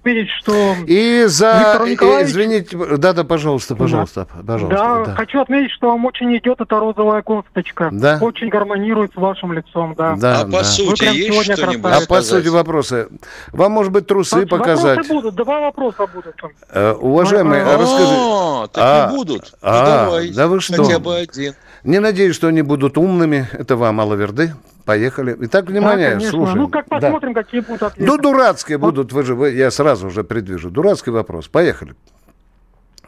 [0.00, 0.74] Отметить, что...
[0.86, 1.82] И за...
[1.86, 2.30] Николаевич...
[2.30, 4.42] Извините, да-да, пожалуйста, пожалуйста, да.
[4.52, 4.78] пожалуйста.
[4.78, 7.90] Да, да, хочу отметить, что вам очень идет эта розовая кофточка.
[7.92, 8.18] Да?
[8.22, 10.16] Очень гармонирует с вашим лицом, да.
[10.16, 10.58] да а да.
[10.58, 13.08] по сути есть что-нибудь А по сути вопросы.
[13.52, 14.96] Вам, может быть, трусы по показать?
[14.96, 16.34] Вопросы будут, два вопроса будут.
[16.70, 18.14] Э, уважаемые, а, расскажи...
[18.16, 19.52] А, так а, будут.
[19.60, 20.82] А, ну, давай, да вы что?
[20.82, 21.54] Хотя бы один.
[21.84, 23.48] Не надеюсь, что они будут умными.
[23.52, 24.54] Это вам, Алаверды.
[24.84, 25.36] Поехали.
[25.40, 26.58] Итак, внимание, да, слушаем.
[26.58, 27.42] Ну, как посмотрим, да.
[27.42, 28.10] какие будут ответы.
[28.10, 28.88] Ну, дурацкие вот.
[28.88, 30.70] будут, вы же, вы, я сразу уже предвижу.
[30.70, 31.48] Дурацкий вопрос.
[31.48, 31.94] Поехали.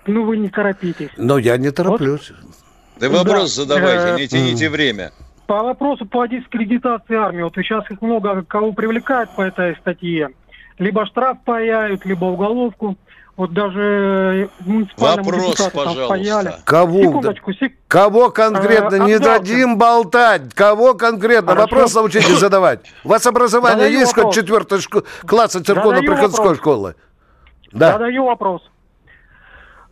[0.07, 1.11] Ну, вы не торопитесь.
[1.17, 2.31] Но я не тороплюсь.
[2.31, 2.55] Вот.
[3.01, 3.63] Да вопрос да.
[3.63, 5.13] задавайте, не тяните время.
[5.47, 7.43] По вопросу по дискредитации армии.
[7.43, 10.31] Вот сейчас их много кого привлекают по этой статье.
[10.79, 12.97] Либо штраф паяют, либо уголовку.
[13.37, 14.51] Вот даже
[14.99, 16.61] Вопрос, пожалуйста.
[16.64, 17.03] Кого?
[17.03, 17.73] Секундочку, сек...
[17.88, 19.05] Кого конкретно?
[19.05, 20.53] А, не дадим болтать.
[20.55, 21.53] Кого конкретно?
[21.53, 21.62] Хорошо.
[21.62, 22.81] Вопрос научитесь задавать.
[23.05, 24.35] У вас образование Задаю есть вопрос.
[24.35, 25.03] хоть четвертого шко...
[25.27, 26.95] класса церковно-приходской школы?
[27.73, 27.92] Да.
[27.92, 28.62] Задаю вопрос.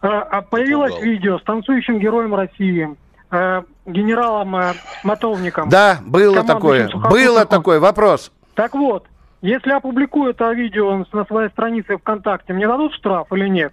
[0.02, 1.02] А, а появилось Угол.
[1.02, 2.94] видео с танцующим героем России,
[3.30, 4.72] э, генералом э,
[5.02, 5.68] Мотовником.
[5.70, 6.90] Да, было такое.
[6.94, 7.80] Было такое.
[7.80, 8.32] Вопрос.
[8.54, 9.06] Так вот,
[9.42, 13.72] если опубликую это видео на своей странице ВКонтакте, мне дадут штраф или нет?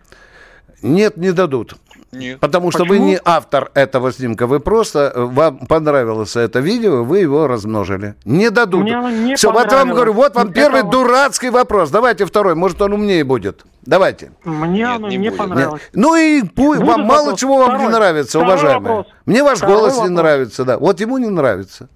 [0.82, 1.76] Нет, не дадут.
[2.12, 2.40] Нет.
[2.40, 3.00] Потому что Почему?
[3.00, 8.16] вы не автор этого снимка, вы просто, вам понравилось это видео, вы его размножили.
[8.26, 8.84] Не дадут.
[8.84, 10.90] Мне не Все, вот вам говорю, вот вам первый это...
[10.90, 11.90] дурацкий вопрос.
[11.90, 13.66] Давайте второй, может он умнее будет.
[13.82, 14.32] Давайте.
[14.44, 15.82] Мне Нет, оно не, не понравилось.
[15.82, 15.92] Нет.
[15.94, 17.08] Ну и пусть, вам вопрос.
[17.08, 17.86] мало чего вам второй.
[17.88, 18.96] не нравится, второй уважаемые.
[18.96, 19.14] Вопрос.
[19.26, 20.10] Мне ваш второй голос вопрос.
[20.10, 20.78] не нравится, да.
[20.78, 21.90] Вот ему не нравится.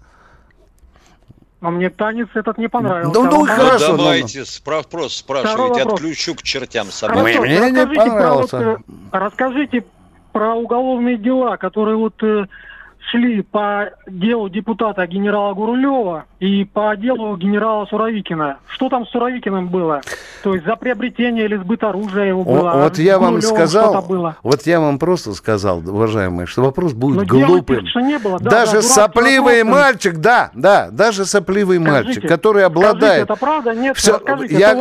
[1.62, 3.14] А мне танец этот не понравился.
[3.14, 3.92] Ну, ну хорошо.
[3.92, 7.24] Ну, давайте, справ, просто спрашивайте, отключу к чертям собак.
[7.24, 8.58] Мне не понравился.
[8.58, 8.80] Про, вот,
[9.12, 9.86] расскажите
[10.32, 12.48] про уголовные дела, которые вот э,
[13.12, 18.58] шли по делу депутата генерала Гурулева и по делу генерала Суровикина.
[18.68, 20.02] Что там с Суровикиным было?
[20.44, 22.72] То есть за приобретение или сбыт оружия его было?
[22.76, 24.38] Вот а я вам сказал, было.
[24.42, 27.86] вот я вам просто сказал, уважаемые, что вопрос будет Но глупым.
[27.86, 28.40] Дело, не было.
[28.40, 29.82] Да, даже да, сопливый вопрос.
[29.82, 32.98] мальчик, да, да, даже сопливый скажите, мальчик, который обладает...
[32.98, 33.76] Скажите, это правда?
[33.76, 34.20] Нет, Все,
[34.50, 34.72] я,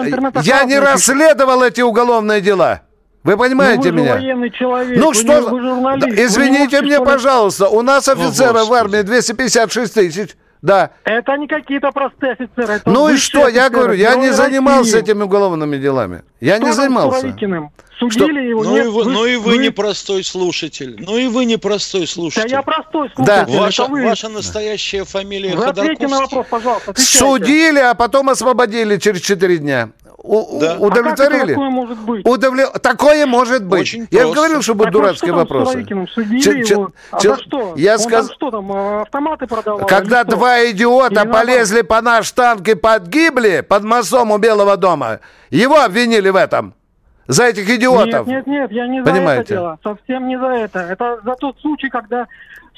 [0.42, 2.82] я не расследовал эти уголовные дела.
[3.22, 4.14] Вы понимаете ну, вы меня?
[4.14, 4.98] военный человек.
[4.98, 5.40] Ну что?
[5.42, 10.30] Вы, вы да, извините мне, пожалуйста, у нас офицеров в армии 256 тысяч.
[10.62, 10.90] Да.
[11.04, 12.74] Это не какие-то простые офицеры.
[12.74, 15.12] Это ну и что, я говорю, я не занимался России.
[15.12, 16.22] этими уголовными делами.
[16.40, 17.34] Я что не занимался.
[17.98, 18.64] Судили его.
[18.64, 20.96] Ну, Нет, и вы, вы, ну и вы, вы не простой слушатель.
[20.98, 22.48] Ну и вы не простой слушатель.
[22.48, 23.52] Да я простой слушатель.
[23.52, 23.58] Да.
[23.60, 24.04] Ваша, вы...
[24.04, 26.06] ваша настоящая фамилия вы Ходорковский.
[26.06, 26.92] на вопрос, пожалуйста.
[26.92, 27.18] Отвечайте.
[27.18, 29.90] Судили, а потом освободили через 4 дня.
[30.22, 30.76] У, да.
[30.78, 31.52] Удовлетворили?
[31.52, 32.28] А такое может быть?
[32.28, 32.66] Удовле...
[32.82, 33.80] Такое может быть.
[33.80, 34.36] Очень я просто.
[34.36, 35.84] говорил, что будут дурацкие вопросы.
[36.12, 36.90] Судили ч- его.
[37.10, 37.74] А ч- что?
[37.76, 38.30] Я Он сказ...
[38.32, 39.86] что там, автоматы продавал?
[39.86, 45.20] Когда два идиота Или полезли по наш танк и подгибли под мостом у Белого дома,
[45.50, 46.74] его обвинили в этом.
[47.26, 48.26] За этих идиотов.
[48.26, 49.26] Нет, нет, нет, я не Понимаете?
[49.26, 49.78] за это дело.
[49.84, 50.80] Совсем не за это.
[50.80, 52.26] Это за тот случай, когда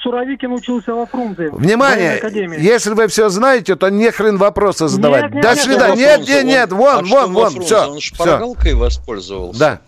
[0.03, 1.49] Суровикин учился во Фрунзе.
[1.51, 2.21] Внимание,
[2.59, 5.23] если вы все знаете, то не хрен вопросы задавать.
[5.23, 5.95] Нет, нет, До свидания.
[5.95, 7.89] Нет, нет, нет, нет, вон, а вон, вон, все.
[7.89, 8.75] Он шпаргалкой все.
[8.75, 9.59] воспользовался.
[9.59, 9.81] Да.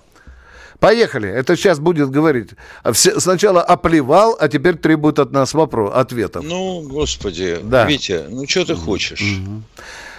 [0.79, 1.29] Поехали.
[1.29, 2.49] Это сейчас будет говорить.
[2.93, 6.45] Все, сначала оплевал, а теперь требует от нас вопрос, ответов.
[6.45, 7.85] Ну, господи, да.
[7.85, 9.21] Витя, ну что ты хочешь?
[9.21, 9.63] Угу.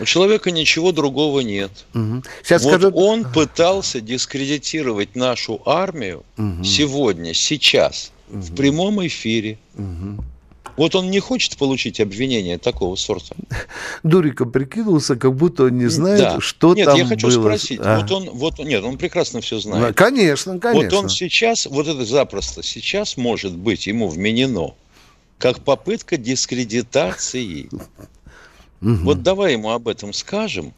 [0.01, 1.71] У человека ничего другого нет.
[1.95, 2.23] Угу.
[2.43, 2.91] Сейчас вот скажу...
[2.97, 6.65] он пытался дискредитировать нашу армию угу.
[6.65, 8.41] сегодня, сейчас, угу.
[8.41, 9.59] в прямом эфире.
[9.75, 10.25] Угу.
[10.77, 13.35] Вот он не хочет получить обвинение такого сорта.
[14.03, 16.41] Дуриком прикинулся, как будто он не знает, да.
[16.41, 17.03] что нет, там было.
[17.03, 17.43] Нет, я хочу было.
[17.43, 17.81] спросить.
[17.83, 18.01] А?
[18.01, 19.97] Вот он, вот, нет, он прекрасно все знает.
[19.97, 20.99] Конечно, конечно.
[20.99, 24.75] Вот он сейчас, вот это запросто сейчас может быть ему вменено
[25.39, 27.69] как попытка дискредитации.
[28.81, 30.73] Вот давай ему об этом скажем.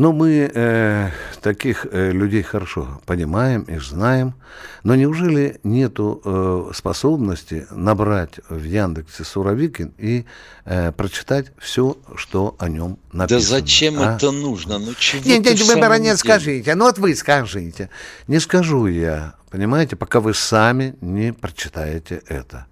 [0.00, 0.02] Угу.
[0.02, 1.10] Ну, мы э,
[1.42, 4.34] таких э, людей хорошо понимаем и знаем,
[4.82, 10.24] но неужели нету э, способности набрать в Яндексе Суровикин и
[10.64, 13.40] э, прочитать все, что о нем написано?
[13.40, 14.16] Да зачем а?
[14.16, 14.78] это нужно?
[14.78, 17.90] Ну, чего нет, нет, вы, баронет, скажите, ну вот вы скажите.
[18.26, 22.66] Не скажу я, понимаете, пока вы сами не прочитаете это.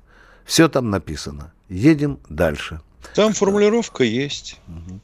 [0.47, 1.53] Все там написано.
[1.69, 2.81] Едем дальше.
[3.15, 4.59] Там формулировка есть.
[4.67, 5.01] Угу.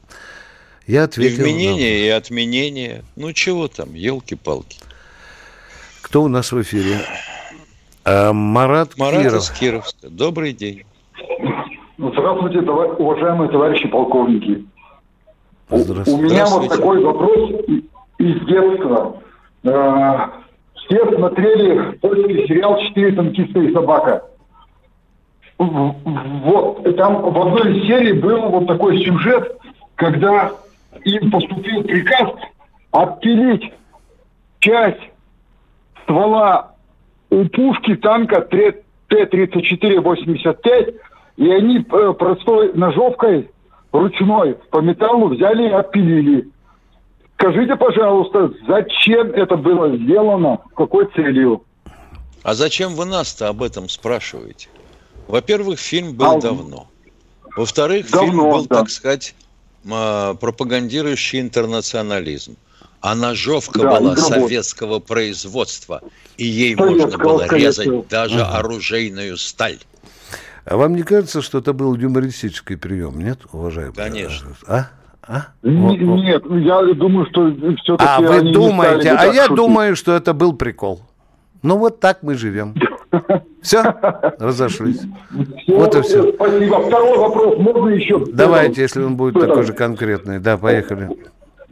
[0.87, 1.43] Я ответил.
[1.43, 2.05] И вменение, на...
[2.05, 3.03] и отменение.
[3.15, 4.79] Ну чего там, елки-палки.
[6.01, 6.99] Кто у нас в эфире?
[8.03, 9.41] А, Марат, Марат Киров.
[9.41, 10.09] из Кировска.
[10.09, 10.83] Добрый день.
[11.97, 12.95] Здравствуйте, товар...
[12.99, 14.65] уважаемые товарищи полковники.
[15.69, 16.11] Здравствуйте.
[16.11, 17.51] У меня вот такой вопрос
[18.19, 19.21] из детства.
[19.65, 20.33] А,
[20.75, 24.23] все смотрели польский сериал «Четыре танкиста и собака».
[25.57, 29.57] Вот, там в одной из серий был вот такой сюжет,
[29.95, 30.51] когда
[31.03, 32.29] им поступил приказ
[32.91, 33.73] отпилить
[34.59, 35.01] часть
[36.03, 36.75] ствола
[37.29, 40.95] у пушки танка Т-34-85,
[41.37, 43.49] и они э, простой ножовкой
[43.91, 46.49] ручной по металлу взяли и отпилили.
[47.37, 51.63] Скажите, пожалуйста, зачем это было сделано, какой целью?
[52.43, 54.69] А зачем вы нас-то об этом спрашиваете?
[55.27, 56.87] Во-первых, фильм был а, давно.
[57.57, 58.79] Во-вторых, фильм был, да.
[58.79, 59.35] так сказать,
[59.85, 62.57] пропагандирующий интернационализм.
[63.01, 66.01] А ножовка да, была советского производства,
[66.37, 68.57] и ей можно было резать даже ага.
[68.57, 69.77] оружейную сталь.
[70.65, 73.93] А вам не кажется, что это был юмористический прием, нет, уважаемый?
[73.93, 74.55] Конечно.
[74.65, 74.89] А?
[75.21, 75.47] А?
[75.61, 77.51] Нет, я думаю, что
[77.83, 78.09] все-таки...
[78.09, 79.55] А вы думаете, а я шутить.
[79.55, 81.01] думаю, что это был прикол.
[81.61, 82.73] Ну вот так мы живем.
[83.61, 83.83] Все,
[84.39, 85.01] разошлись.
[85.63, 86.33] Все, вот и все.
[86.33, 86.81] Спасибо.
[86.81, 88.23] Второй вопрос можно еще?
[88.27, 90.39] Давайте, если он будет такой же конкретный.
[90.39, 91.09] Да, поехали.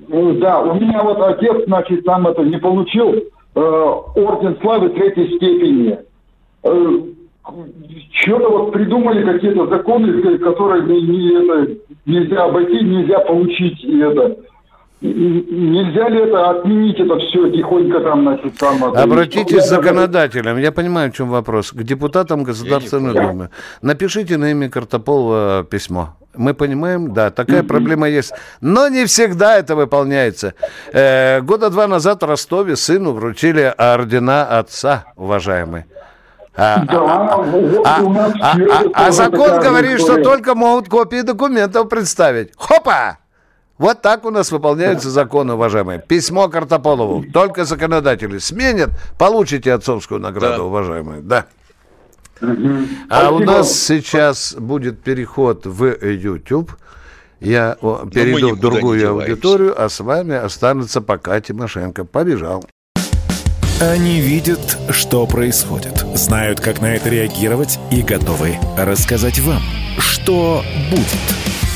[0.10, 5.36] Э, да, у меня вот отец, значит, там это не получил э, орден славы третьей
[5.38, 6.00] степени.
[6.64, 7.00] Э,
[8.12, 14.38] что-то вот придумали какие-то законы, которые не, не, это, нельзя обойти, нельзя получить и это.
[15.04, 18.82] Нельзя ли это отменить это все тихонько там, значит, там...
[18.86, 20.58] Обратитесь к законодателям.
[20.58, 21.74] Я понимаю, в чем вопрос.
[21.74, 23.50] К депутатам Государственной Думы.
[23.82, 26.16] Напишите на имя Картополова письмо.
[26.36, 27.68] Мы понимаем, да, такая mm-hmm.
[27.68, 28.32] проблема есть.
[28.62, 30.54] Но не всегда это выполняется.
[30.94, 35.84] Э, года два назад в Ростове сыну вручили ордена отца, уважаемый.
[36.56, 37.46] А, да, а,
[37.84, 38.02] а,
[38.42, 42.52] а, а, а закон говорит, что только могут копии документов представить.
[42.56, 43.18] Хопа!
[43.84, 46.00] Вот так у нас выполняются законы, уважаемые.
[46.00, 47.26] Письмо Картополову.
[47.34, 50.64] Только законодатели сменят, получите отцовскую награду, да.
[50.64, 51.22] уважаемые.
[51.22, 51.48] Да.
[53.10, 56.72] А у нас сейчас будет переход в YouTube.
[57.42, 57.76] Я
[58.14, 62.06] перейду в другую аудиторию, а с вами останется пока Тимошенко.
[62.06, 62.64] Побежал.
[63.82, 69.62] Они видят, что происходит, знают, как на это реагировать и готовы рассказать вам,
[70.00, 71.43] что будет.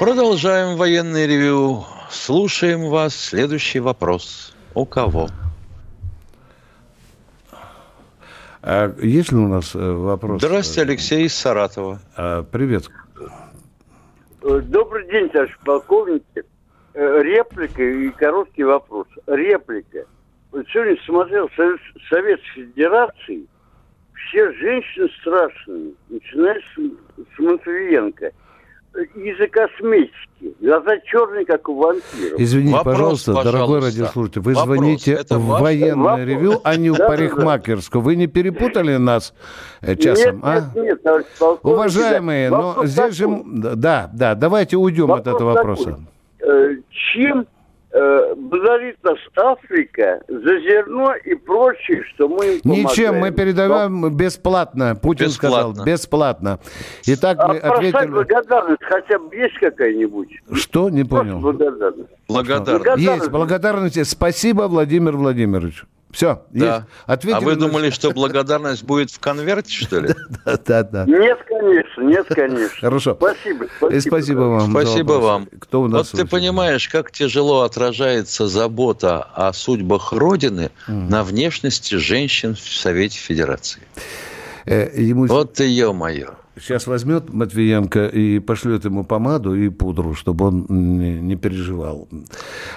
[0.00, 1.84] Продолжаем военное ревю.
[2.10, 3.14] Слушаем вас.
[3.14, 4.52] Следующий вопрос.
[4.74, 5.28] У кого?
[8.60, 10.42] А есть ли у нас э, вопрос?
[10.42, 12.00] Здравствуйте, Алексей из Саратова.
[12.16, 12.90] А, привет.
[14.42, 16.42] Э, добрый день, товарищ полковники.
[16.94, 19.06] Э, реплика и короткий вопрос.
[19.28, 20.06] Реплика.
[20.72, 21.48] Сегодня смотрел
[22.10, 23.46] Советской Федерации,
[24.12, 28.32] все женщины страшные, начиная с, с Матвиенко–
[29.14, 30.12] из-за косметики.
[30.60, 32.38] Глаза черные, как у вампиров.
[32.38, 34.76] Извините, вопрос, пожалуйста, пожалуйста, дорогой радиослушатель, вы вопрос.
[34.76, 36.26] звоните Это в военное вопрос.
[36.26, 38.02] ревю, а не в да, парикмахерскую.
[38.02, 39.34] Вы не перепутали нас
[39.80, 40.70] э, часом, нет, а?
[40.74, 43.12] Нет, нет, Уважаемые, но здесь такой.
[43.12, 43.42] же...
[43.76, 45.84] Да, да, давайте уйдем вопрос от этого вопроса.
[45.84, 46.04] Такой.
[46.40, 47.46] Э, чем
[47.94, 52.86] благодарит нас Африка за зерно и прочее, что мы им помогаем.
[52.86, 54.10] Ничем, мы передаем Но...
[54.10, 54.96] бесплатно.
[54.96, 55.74] Путин бесплатно.
[55.74, 56.58] сказал, бесплатно.
[57.06, 58.06] Итак, а мы ответили...
[58.06, 60.28] благодарность хотя бы есть какая-нибудь?
[60.52, 60.90] Что?
[60.90, 61.38] Не понял.
[61.38, 62.10] Благодарность.
[62.28, 63.02] Благодарность.
[63.02, 64.10] Есть благодарность.
[64.10, 65.84] Спасибо, Владимир Владимирович.
[66.14, 66.76] Все, да.
[66.76, 66.86] есть.
[67.06, 70.14] Ответили а вы думали, что благодарность будет в конверте, что ли?
[70.44, 71.04] Да, да, да.
[71.06, 72.76] Нет, конечно, нет, конечно.
[72.80, 73.14] Хорошо.
[73.14, 73.66] Спасибо.
[73.78, 74.70] Спасибо, спасибо вам.
[74.70, 75.48] Спасибо вам.
[75.60, 76.12] Кто у нас?
[76.12, 83.18] Вот ты понимаешь, как тяжело отражается забота о судьбах Родины на внешности женщин в Совете
[83.18, 83.82] Федерации.
[84.66, 85.26] Э, ему...
[85.26, 86.34] Вот ты, ё-моё.
[86.56, 92.08] Сейчас возьмет Матвиенко и пошлет ему помаду и пудру, чтобы он не, переживал.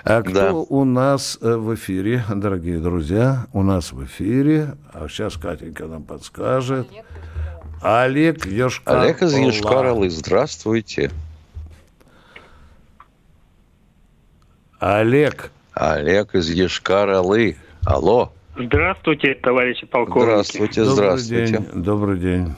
[0.03, 0.53] А кто да.
[0.53, 3.45] у нас э, в эфире, дорогие друзья?
[3.53, 6.88] У нас в эфире, а сейчас Катенька нам подскажет.
[7.79, 11.11] Олег Йошкар Олег из Йошкар здравствуйте.
[14.79, 15.51] Олег.
[15.73, 17.57] Олег из Йошкар-Олы.
[17.85, 18.31] Алло.
[18.60, 20.26] Здравствуйте, товарищи полковники.
[20.26, 21.60] Здравствуйте, здравствуйте.
[21.74, 21.84] Добрый день.
[21.84, 22.55] Добрый день.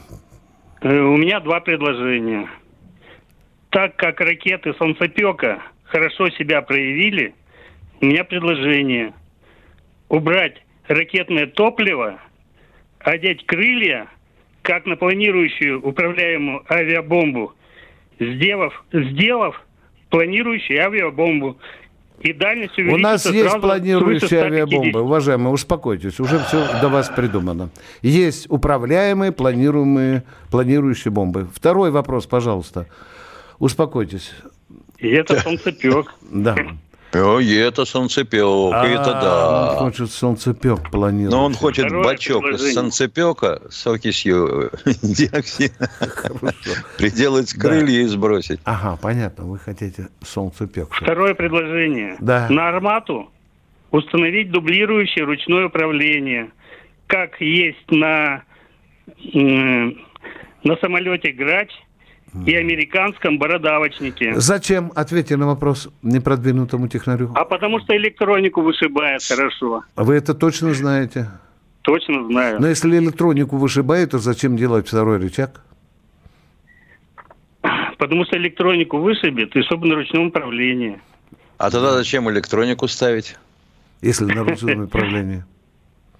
[0.80, 2.48] Э, у меня два предложения.
[3.68, 7.34] Так как ракеты Солнцепека хорошо себя проявили,
[8.00, 9.12] у меня предложение
[10.08, 12.18] убрать ракетное топливо,
[13.00, 14.08] одеть крылья,
[14.62, 17.52] как на планирующую управляемую авиабомбу,
[18.18, 19.62] сделав, сделав
[20.08, 21.58] планирующую авиабомбу
[22.20, 25.00] и дальность У нас есть планирующие авиабомбы.
[25.00, 27.70] Уважаемые, успокойтесь, уже все до вас придумано.
[28.02, 31.48] Есть управляемые, планируемые, планирующие бомбы.
[31.54, 32.86] Второй вопрос, пожалуйста.
[33.58, 34.32] Успокойтесь.
[34.98, 36.14] И это солнцепек.
[36.30, 36.56] Да.
[37.12, 39.72] Ой, это солнцепек, а, это да.
[39.72, 41.32] Он хочет солнцепек планировать.
[41.32, 45.90] Но он хочет Второе бачок из солнцепека с окисью диоксида
[46.98, 48.60] приделать крылья и сбросить.
[48.64, 50.88] Ага, понятно, вы хотите солнцепек.
[50.92, 52.16] Второе предложение.
[52.20, 52.46] Да.
[52.48, 53.28] На армату
[53.90, 56.50] установить дублирующее ручное управление,
[57.08, 58.44] как есть на,
[59.24, 61.70] на самолете «Грач»,
[62.46, 64.34] и американском бородавочнике.
[64.40, 64.92] Зачем?
[64.94, 67.32] Ответьте на вопрос непродвинутому технарю.
[67.34, 69.82] А потому что электронику вышибает хорошо.
[69.94, 71.28] А вы это точно знаете?
[71.82, 72.60] Точно знаю.
[72.60, 75.62] Но если электронику вышибает, то зачем делать второй рычаг?
[77.98, 81.00] Потому что электронику вышибет, и чтобы на ручном управлении.
[81.58, 83.36] А тогда зачем электронику ставить?
[84.00, 85.44] Если на ручном управлении.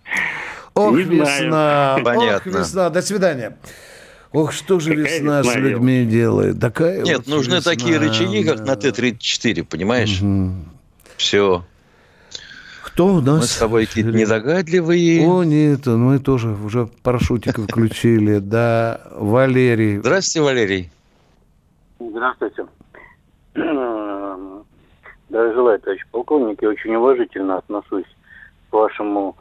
[0.75, 2.91] Ох, весна, ох, весна.
[2.91, 3.57] До свидания.
[4.33, 6.61] Ох, что же Какая весна, с людьми делает?
[6.61, 10.21] Такая Нет, вот нужны весна, такие рычаги, как на Т-34, понимаешь?
[10.23, 10.53] Угу.
[11.17, 11.65] Все.
[12.85, 13.41] Кто у нас?
[13.41, 15.27] Мы с тобой какие-то недогадливые.
[15.27, 18.39] О, нет, мы тоже уже парашютиков включили.
[18.41, 19.99] Да, Валерий.
[19.99, 20.91] Здравствуйте, Валерий.
[21.99, 22.67] Здравствуйте.
[25.31, 28.07] Да, желаю, товарищ полковник, я очень уважительно отношусь
[28.69, 29.37] к вашему,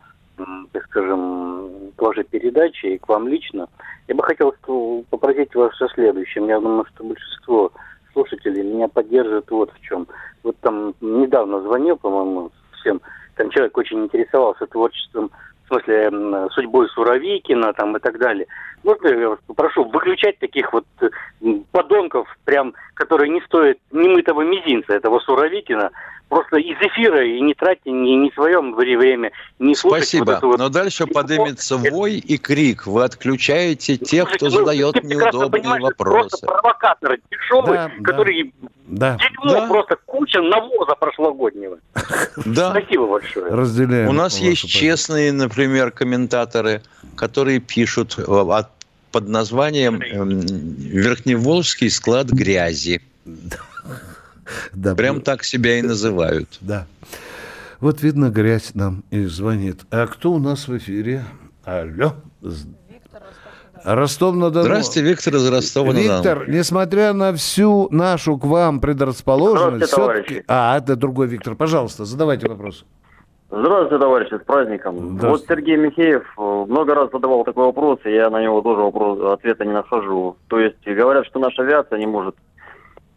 [0.72, 3.68] так скажем, вашей передаче и к вам лично.
[4.08, 4.54] Я бы хотел
[5.10, 6.48] попросить вас о следующем.
[6.48, 7.72] Я думаю, что большинство
[8.14, 10.08] слушателей меня поддержит вот в чем.
[10.44, 13.02] Вот там недавно звонил, по-моему, всем.
[13.36, 15.32] Там человек очень интересовался творчеством,
[15.66, 16.10] в смысле,
[16.52, 18.48] судьбой Суровикина там и так далее.
[18.84, 20.86] Можно я вас попрошу выключать таких вот
[21.72, 25.92] подонков, прям, которые не стоят немытого мизинца этого Суровикина,
[26.30, 30.34] просто из эфира и не тратьте ни, ни свое время, не Спасибо.
[30.34, 30.60] Вот вот...
[30.60, 32.88] Но дальше поднимется вой и крик.
[32.88, 36.30] Вы отключаете тех, кто задает неудобные вопросы.
[36.30, 38.52] Просто провокаторы дешевые, да, которые
[38.88, 39.18] да.
[39.18, 39.68] дерьмо да.
[39.68, 41.80] просто куча навоза прошлогоднего.
[42.46, 42.72] Да.
[42.72, 43.52] Спасибо большое.
[43.52, 44.10] Разделяем.
[44.10, 46.82] У нас есть честные, например, комментаторы,
[47.16, 48.18] которые пишут
[49.12, 53.02] под названием эм, Верхневолжский склад грязи.
[54.74, 56.50] Да, Прям так себя и называют.
[56.62, 56.86] Да.
[57.80, 59.82] Вот видно, грязь нам и звонит.
[59.92, 61.24] А кто у нас в эфире?
[61.64, 62.14] Алло.
[63.84, 64.66] Ростов-на-Дону.
[64.66, 66.16] Здравствуйте, Виктор из Ростова-на-Дону.
[66.16, 69.92] Виктор, несмотря на всю нашу к вам предрасположенность...
[69.92, 71.56] все А, это другой Виктор.
[71.56, 72.86] Пожалуйста, задавайте вопрос.
[73.52, 75.18] Здравствуйте, товарищи, с праздником.
[75.18, 79.34] Вот Сергей Михеев э, много раз задавал такой вопрос, и я на него тоже вопрос,
[79.34, 80.38] ответа не нахожу.
[80.50, 82.36] То есть говорят, что наша авиация не может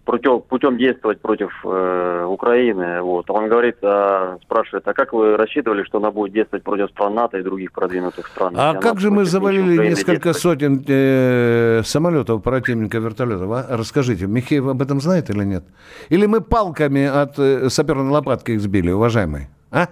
[0.05, 3.03] против, путем действовать против э, Украины.
[3.03, 3.31] Вот.
[3.31, 7.39] Он говорит, а, спрашивает, а как вы рассчитывали, что она будет действовать против стран НАТО
[7.39, 8.55] и других продвинутых стран?
[8.57, 13.51] А как же мы завалили несколько сотен э, самолетов противника вертолетов?
[13.51, 13.67] А?
[13.71, 15.65] Расскажите, Михеев об этом знает или нет?
[16.09, 19.49] Или мы палками от э, саперной лопатки их сбили, уважаемый?
[19.71, 19.89] А?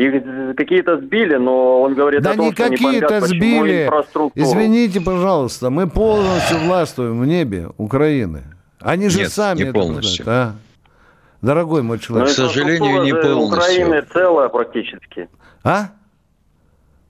[0.00, 3.90] Их какие-то сбили, но он говорит да о том, не что они какие-то сбили.
[4.34, 8.44] Извините, пожалуйста, мы полностью властвуем в небе Украины.
[8.80, 10.24] Они же Нет, сами не это полностью.
[10.24, 11.46] знают, а?
[11.46, 12.28] Дорогой мой человек.
[12.28, 13.46] Но К сожалению, не полностью.
[13.46, 15.28] Украины целая практически.
[15.64, 15.90] А?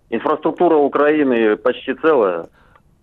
[0.08, 2.48] Инфраструктура Украины почти целая.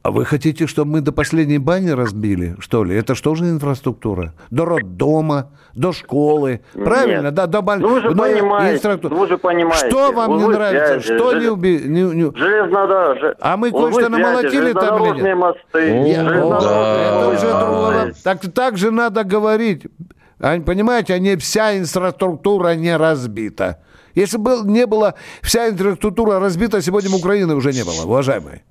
[0.08, 2.96] А вы хотите, чтобы мы до последней бани разбили, что ли?
[2.96, 4.34] Это что же инфраструктура?
[4.50, 6.62] До роддома, до школы.
[6.74, 7.24] Правильно?
[7.24, 7.34] Нет.
[7.34, 7.90] Да, до больницы.
[7.90, 9.90] Ну, вы же понимаете, ну, вы же понимаете.
[9.90, 11.02] Что вам Узлы не нравится?
[11.02, 11.42] связи, что жел...
[11.42, 11.78] не уби...
[11.80, 12.38] Не, не...
[12.38, 13.36] Железнодорожные.
[13.42, 15.38] А мы кое-что намолотили там или нет?
[15.38, 16.08] мосты.
[16.08, 18.14] Я- Это уже другое.
[18.24, 19.88] Так, так же надо говорить.
[20.40, 23.84] А, Понимаете, а не вся инфраструктура не разбита.
[24.16, 28.64] Если бы не было вся инфраструктура разбита, сегодня бы Украины уже не было, уважаемые.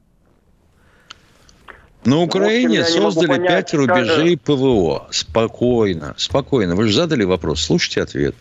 [2.04, 5.08] На Украине могу создали понять, пять рубежей ПВО.
[5.10, 6.76] Спокойно, спокойно.
[6.76, 8.34] Вы же задали вопрос, слушайте ответ.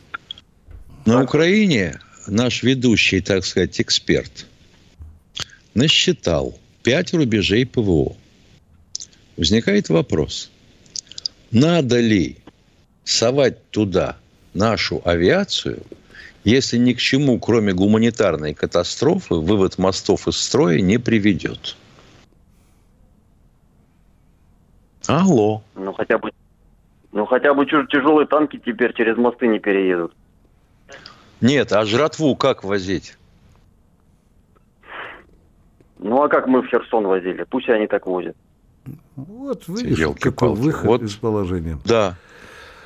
[1.06, 4.46] На Украине наш ведущий, так сказать, эксперт
[5.74, 8.16] насчитал пять рубежей ПВО.
[9.38, 10.50] Возникает вопрос,
[11.52, 12.38] надо ли
[13.04, 14.18] совать туда
[14.54, 15.84] нашу авиацию,
[16.44, 21.76] если ни к чему, кроме гуманитарной катастрофы, вывод мостов из строя не приведет?
[25.08, 25.62] Алло.
[25.76, 26.32] Ну хотя бы,
[27.12, 30.14] ну хотя бы тяжелые танки теперь через мосты не переедут.
[31.42, 33.18] Нет, а жратву как возить?
[36.00, 37.44] Ну а как мы в Херсон возили?
[37.44, 38.36] Пусть они так возят.
[39.16, 41.02] Вот видишь, какой выход Вот.
[41.02, 41.80] из положения.
[41.86, 42.16] Да,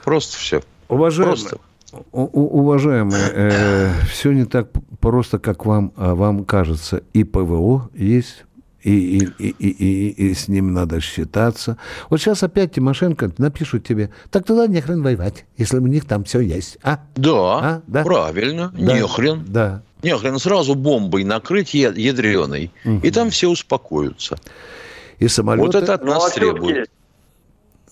[0.04, 0.62] просто все.
[0.88, 1.58] Уважаемые, Просто.
[2.12, 7.04] уважаемые все не так просто, как вам, а, вам кажется.
[7.14, 8.46] И ПВО есть,
[8.84, 11.78] и, и, и, и, и- и с ним надо считаться.
[12.10, 16.24] Вот сейчас опять Тимошенко напишут тебе, так туда не хрен воевать, если у них там
[16.24, 16.78] все есть.
[16.84, 17.00] А?
[17.16, 18.04] Да, А, да.
[18.04, 18.94] правильно, Да.
[19.00, 19.44] не хрен.
[19.48, 19.82] Да.
[20.04, 22.72] Не хрен, сразу бомбой накрыть ядреной,
[23.04, 24.38] и там все успокоятся.
[25.20, 25.66] И самолеты...
[25.68, 26.90] Вот это от Ну нас а все-таки, требует.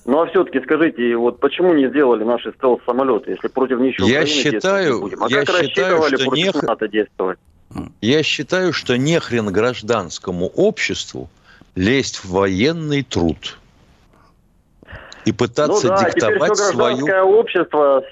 [0.05, 4.21] ну а все-таки скажите, вот почему не сделали наши стелс-самолеты, если против них еще Я
[4.21, 5.23] Украины действовать считаю- не будем?
[5.23, 7.39] А я как считаю, рассчитывали что против не- НАТО действовать?
[8.01, 11.29] Я считаю, что не хрен гражданскому обществу
[11.75, 13.57] лезть в военный труд
[15.25, 16.77] и пытаться ну да, теперь диктовать все свою...
[16.97, 18.03] гражданское общество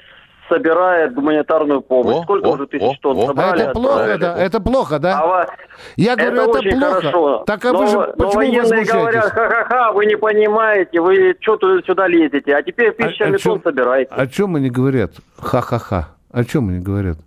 [0.49, 2.17] собирает гуманитарную помощь.
[2.17, 3.23] О, Сколько о, уже тысяч о, тонн о.
[3.23, 3.63] А собрали?
[3.63, 4.37] это плохо, да?
[4.37, 5.19] Это плохо, да?
[5.23, 5.47] А
[5.95, 6.95] Я говорю, это, очень плохо.
[6.95, 7.43] хорошо.
[7.47, 11.57] Так а но, вы же но почему военные говорят, ха-ха-ха, вы не понимаете, вы что
[11.57, 14.11] туда сюда лезете, а теперь А- тысячами о чём- тонн собираете.
[14.13, 15.11] О чем они говорят?
[15.41, 16.09] Ха-ха-ха.
[16.31, 17.17] О чем они говорят?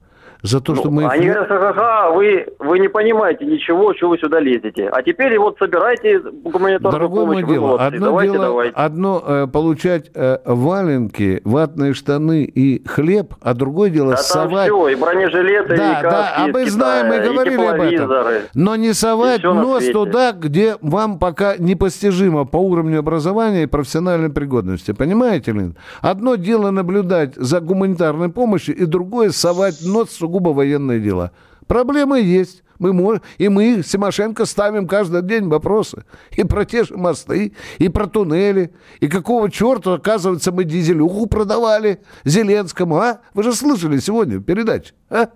[0.43, 1.05] За то, Ну, что мы...
[1.07, 4.89] Они говорят, ха-ха-ха, вы, вы не понимаете ничего, что вы сюда лезете.
[4.89, 8.73] А теперь вот собирайте гуманитарную Дорогое помощь, вы дело, одно давайте, дело, давайте.
[8.75, 14.69] одно э, получать э, валенки, ватные штаны и хлеб, а другое дело А там совать...
[14.69, 18.43] все, и бронежилеты, Да, и да, каски а из мы знаем, мы говорили об этом.
[18.55, 24.93] Но не совать нос туда, где вам пока непостижимо по уровню образования и профессиональной пригодности.
[24.93, 25.73] Понимаете ли?
[26.01, 31.33] Одно дело наблюдать за гуманитарной помощью, и другое совать нос сугубо военные дела.
[31.67, 32.63] Проблемы есть.
[32.79, 36.05] Мы можем, и мы, Симошенко, ставим каждый день вопросы.
[36.37, 38.71] И про те же мосты, и про туннели.
[39.01, 43.19] И какого черта, оказывается, мы дизелюху продавали Зеленскому, а?
[43.35, 45.31] Вы же слышали сегодня в передаче, а?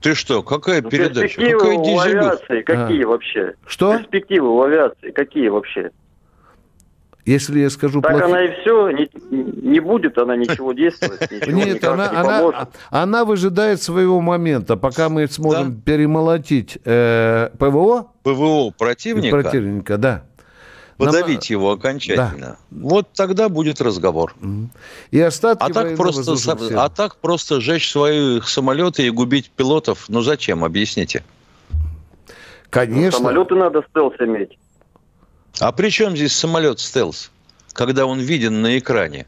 [0.00, 1.20] Ты что, какая Ну, передача?
[1.20, 3.08] перспективы Какая у авиации какие А.
[3.08, 3.54] вообще?
[3.66, 3.98] Что?
[3.98, 5.90] Перспективы у авиации какие вообще?
[7.26, 11.52] Если я скажу Так плохие- она и все, не, не будет она ничего действовать, ничего
[11.52, 12.68] Нет, она, не она, поможет.
[12.90, 19.40] она выжидает своего момента, пока мы сможем перемолотить э, ПВО ПВО противника?
[19.40, 20.22] противника, да.
[20.96, 21.60] подавить Нам...
[21.60, 22.36] его окончательно.
[22.40, 22.56] Да.
[22.70, 24.34] Вот тогда будет разговор.
[25.10, 26.34] И остатки а так, просто,
[26.82, 31.22] а так просто сжечь свои самолеты и губить пилотов, ну зачем, объясните?
[32.70, 33.18] Конечно.
[33.18, 34.56] Ну, самолеты надо стелс иметь.
[35.60, 37.30] А при чем здесь самолет стелс,
[37.74, 39.26] когда он виден на экране?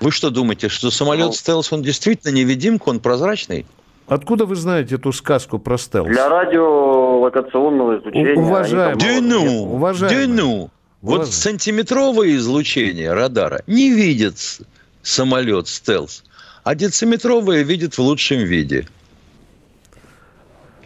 [0.00, 3.66] Вы что думаете, что самолет ну, стелс, он действительно невидимка, он прозрачный?
[4.06, 6.06] Откуда вы знаете эту сказку про стелс?
[6.06, 8.36] Для радиолокационного излучения.
[8.36, 9.00] Уважаемый.
[9.00, 10.26] Да ну, уважаемый.
[10.26, 10.70] да ну.
[11.02, 14.60] Вот сантиметровое излучение радара не видит
[15.02, 16.22] самолет стелс,
[16.62, 18.86] а дециметровое видит в лучшем виде.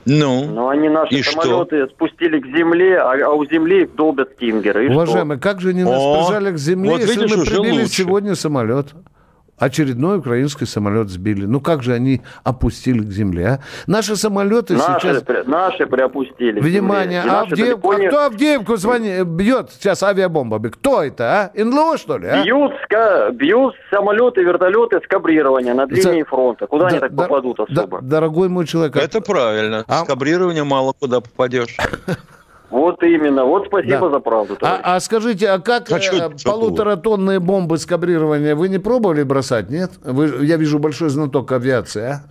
[0.06, 1.94] Ну, Но они наши и самолеты что?
[1.94, 4.86] спустили к земле, а, а у земли их долбят стингеры.
[4.86, 5.42] И Уважаемый, что?
[5.42, 8.94] как же они нас О, прижали к земле, вот если видишь, мы прибили сегодня самолет?
[9.60, 11.44] Очередной украинский самолет сбили.
[11.44, 13.60] Ну как же они опустили к земле, а?
[13.86, 15.22] Наши самолеты наши, сейчас...
[15.22, 16.60] При, наши приопустили.
[16.60, 18.06] Внимание, а Авдеевку, далеко...
[18.06, 20.68] а кто Авдеевку звонит, бьет сейчас авиабомбами?
[20.68, 21.62] Кто это, а?
[21.62, 22.42] НЛО, что ли, а?
[22.42, 23.30] Бьют, ска...
[23.32, 26.66] бьют самолеты, вертолеты с кабрирования над линией фронта.
[26.66, 28.00] Куда да, они так да, попадут особо?
[28.00, 28.96] Да, дорогой мой человек...
[28.96, 29.84] Это правильно.
[29.86, 30.04] А...
[30.04, 31.76] С кабрирования мало куда попадешь.
[32.70, 33.44] Вот именно.
[33.44, 34.10] Вот спасибо да.
[34.10, 34.56] за правду.
[34.62, 39.70] А, а скажите, а как Хочу э, полуторатонные бомбы с кабрирования вы не пробовали бросать,
[39.70, 39.90] нет?
[40.04, 42.22] Вы, я вижу большой знаток авиации, а?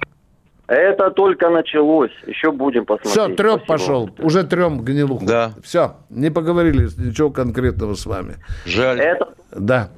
[0.68, 2.12] Это только началось.
[2.28, 3.12] Еще будем посмотреть.
[3.12, 4.10] Все, трем пошел.
[4.20, 5.26] Уже трем гнилуху.
[5.26, 5.54] Да.
[5.64, 8.36] Все, не поговорили ничего конкретного с вами.
[8.66, 9.00] Жаль.
[9.00, 9.30] Это...
[9.52, 9.90] Да.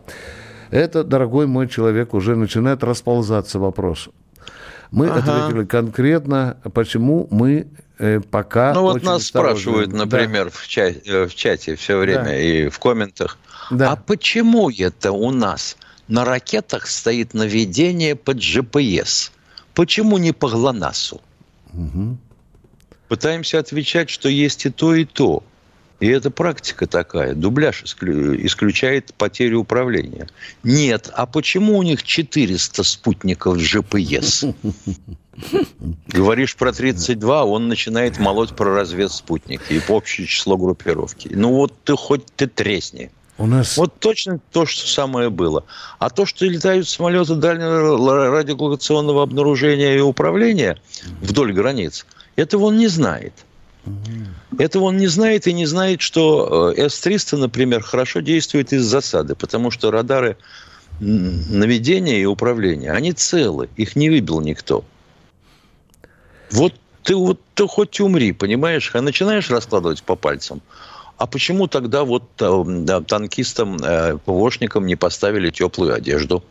[0.72, 4.10] Это, дорогой мой человек, уже начинает расползаться вопрос.
[4.92, 5.20] Мы ага.
[5.20, 7.68] ответили конкретно, почему мы
[8.32, 8.74] пока.
[8.74, 10.52] Ну вот нас спрашивают, например, да.
[10.52, 12.38] в, чате, э, в чате все время да.
[12.38, 13.38] и в комментах.
[13.70, 13.92] Да.
[13.92, 15.78] А почему это у нас
[16.08, 19.32] на ракетах стоит наведение под GPS?
[19.74, 21.22] Почему не по ГЛОНАССу?
[21.74, 22.18] Угу.
[23.08, 25.44] Пытаемся отвечать, что есть и то, и то.
[26.02, 27.36] И это практика такая.
[27.36, 30.28] Дубляж исключает потерю управления.
[30.64, 31.12] Нет.
[31.14, 34.56] А почему у них 400 спутников GPS?
[36.08, 41.30] Говоришь про 32, он начинает молоть про разведспутники и общее число группировки.
[41.32, 43.12] Ну вот ты хоть ты тресни.
[43.38, 43.78] У нас...
[43.78, 45.66] Вот точно то, что самое было.
[46.00, 50.80] А то, что летают самолеты дальнего радиолокационного обнаружения и управления
[51.22, 53.34] вдоль границ, этого он не знает.
[54.62, 59.34] Этого он не знает и не знает, что э, С-300, например, хорошо действует из засады,
[59.34, 60.38] потому что радары
[61.00, 64.84] наведения и управления, они целы, их не выбил никто.
[66.52, 70.62] Вот ты вот ты хоть умри, понимаешь, а начинаешь раскладывать по пальцам.
[71.18, 76.44] А почему тогда вот э, да, танкистам, э, ПВОшникам не поставили теплую одежду?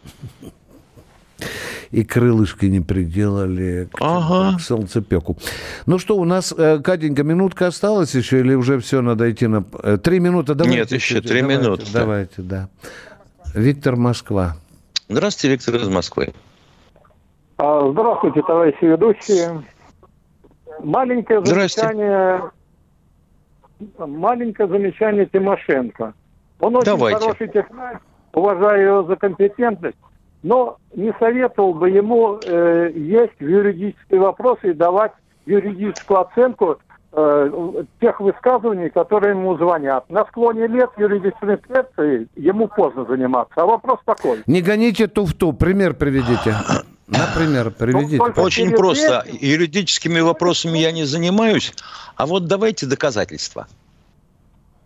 [1.91, 4.57] И крылышки не приделали к, ага.
[4.57, 5.37] к солнцепеку.
[5.87, 9.65] Ну что, у нас, э, Катенька, минутка осталась еще или уже все, надо идти на...
[9.83, 10.55] Э, три минуты?
[10.55, 11.87] Давайте, Нет, еще три давайте, минуты.
[11.93, 12.69] Давайте, да.
[13.55, 14.57] Виктор Москва.
[15.09, 16.33] Здравствуйте, Виктор из Москвы.
[17.59, 19.63] А, здравствуйте, товарищи ведущие.
[20.83, 22.51] Маленькое замечание,
[23.99, 26.15] маленькое замечание Тимошенко.
[26.61, 27.19] Он очень Давайте.
[27.19, 27.99] хороший технарь,
[28.33, 29.97] уважаю его за компетентность,
[30.43, 35.13] но не советовал бы ему э, есть в юридические вопросы и давать
[35.47, 36.79] юридическую оценку
[37.13, 40.09] э, тех высказываний, которые ему звонят.
[40.09, 43.55] На склоне лет юридической инспекции ему поздно заниматься.
[43.57, 44.43] А вопрос такой.
[44.47, 45.53] Не гоните туфту.
[45.53, 46.55] Пример приведите.
[47.07, 48.19] Например, приведите.
[48.19, 49.25] Ну, Очень просто.
[49.29, 51.75] Юридическими вопросами я не занимаюсь,
[52.17, 53.67] а вот давайте доказательства.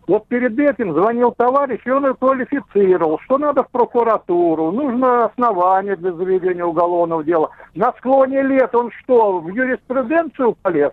[0.06, 6.12] Вот перед этим звонил товарищ, и он квалифицировал, что надо в прокуратуру, нужно основание для
[6.12, 7.50] заведения уголовного дела.
[7.74, 10.92] На склоне лет он что, в юриспруденцию полез?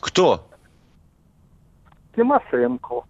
[0.00, 0.46] Кто?
[2.14, 3.02] Тимошенко.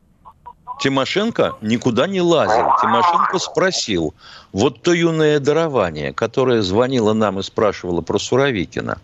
[0.81, 2.65] Тимошенко никуда не лазил.
[2.81, 4.15] Тимошенко спросил,
[4.53, 8.99] вот то юное дарование, которое звонило нам и спрашивало про Суровикина,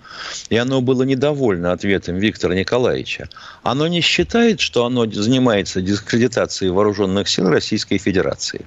[0.49, 3.29] и оно было недовольно ответом Виктора Николаевича,
[3.63, 8.65] оно не считает, что оно занимается дискредитацией вооруженных сил Российской Федерации?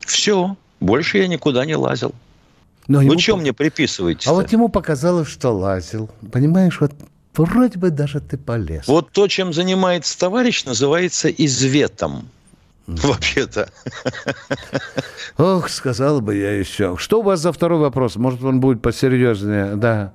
[0.00, 2.12] Все, больше я никуда не лазил.
[2.88, 3.18] Но Вы ему...
[3.20, 4.28] что мне приписываете?
[4.28, 6.10] А вот ему показалось, что лазил.
[6.32, 6.92] Понимаешь, вот
[7.44, 8.86] Вроде бы даже ты полез.
[8.86, 12.28] Вот то, чем занимается товарищ, называется изветом.
[12.86, 13.70] Вообще-то.
[15.38, 16.96] Ох, сказал бы я еще.
[16.96, 18.16] Что у вас за второй вопрос?
[18.16, 19.76] Может, он будет посерьезнее?
[19.76, 20.12] Да.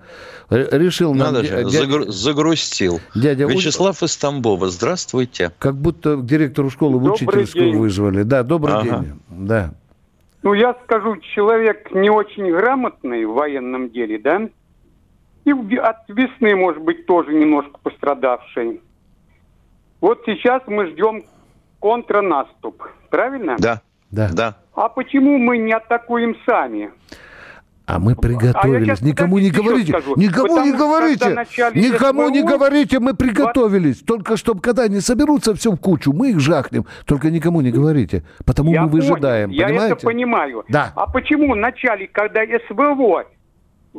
[0.49, 1.45] Решил Надо нам...
[1.45, 1.69] же, дядя...
[1.69, 2.11] загру...
[2.11, 2.99] загрустил.
[3.15, 5.51] Дядя Вячеслав из Тамбова, здравствуйте.
[5.57, 7.77] Как будто директору школы в учительскую день.
[7.77, 8.23] вызвали.
[8.23, 8.99] Да, добрый ага.
[8.99, 9.13] день.
[9.29, 9.73] Да.
[10.43, 14.47] Ну, я скажу, человек не очень грамотный в военном деле, да?
[15.45, 18.81] И от весны, может быть, тоже немножко пострадавший.
[20.01, 21.23] Вот сейчас мы ждем
[21.79, 22.83] контрнаступ.
[23.09, 23.55] Правильно?
[23.59, 23.81] Да.
[24.11, 24.29] Да.
[24.33, 24.57] Да.
[24.73, 26.91] А почему мы не атакуем сами?
[27.85, 28.99] А мы приготовились.
[28.99, 29.91] А никому не говорите.
[29.91, 30.15] Скажу.
[30.15, 31.29] Никому Потому не говорите.
[31.75, 32.31] Никому СВО...
[32.31, 33.99] не говорите, мы приготовились.
[33.99, 34.07] Вот...
[34.07, 36.85] Только чтобы когда они соберутся все в кучу, мы их жахнем.
[37.05, 38.23] Только никому не говорите.
[38.43, 39.49] Потому я мы выжидаем.
[39.49, 39.87] Понял, понимаете?
[39.87, 40.65] Я это понимаю.
[40.69, 40.93] Да.
[40.95, 43.25] А почему в начале, когда СВО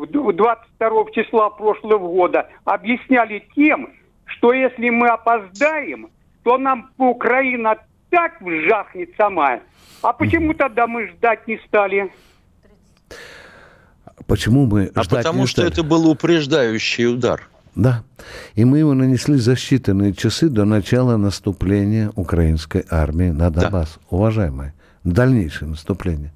[0.05, 3.90] 22 числа прошлого года объясняли тем,
[4.26, 6.11] что если мы опоздаем,
[6.42, 7.76] то нам Украина
[8.11, 9.61] так вжахнет сама.
[10.03, 12.12] А почему тогда мы ждать не стали?
[14.26, 17.49] Почему мы а ждать потому не что это был упреждающий удар.
[17.74, 18.05] Да.
[18.55, 23.94] И мы его нанесли за считанные часы до начала наступления украинской армии на Донбасс.
[23.94, 24.16] Да.
[24.16, 24.74] Уважаемые,
[25.05, 26.32] дальнейшее наступление.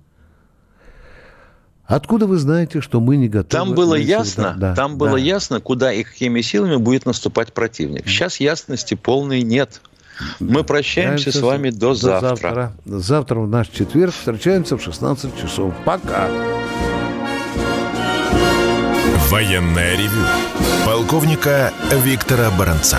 [1.90, 3.64] Откуда вы знаете, что мы не готовы?
[3.64, 5.18] Там было ясно, да, там было да.
[5.18, 8.06] ясно, куда и какими силами будет наступать противник.
[8.06, 9.80] Сейчас ясности полной нет.
[10.38, 12.28] Мы прощаемся с вами до, до завтра.
[12.28, 12.72] завтра.
[12.84, 15.74] Завтра в наш четверг встречаемся в 16 часов.
[15.84, 16.28] Пока.
[19.28, 20.22] Военная ревю.
[20.86, 21.72] Полковника
[22.04, 22.98] Виктора Баранца.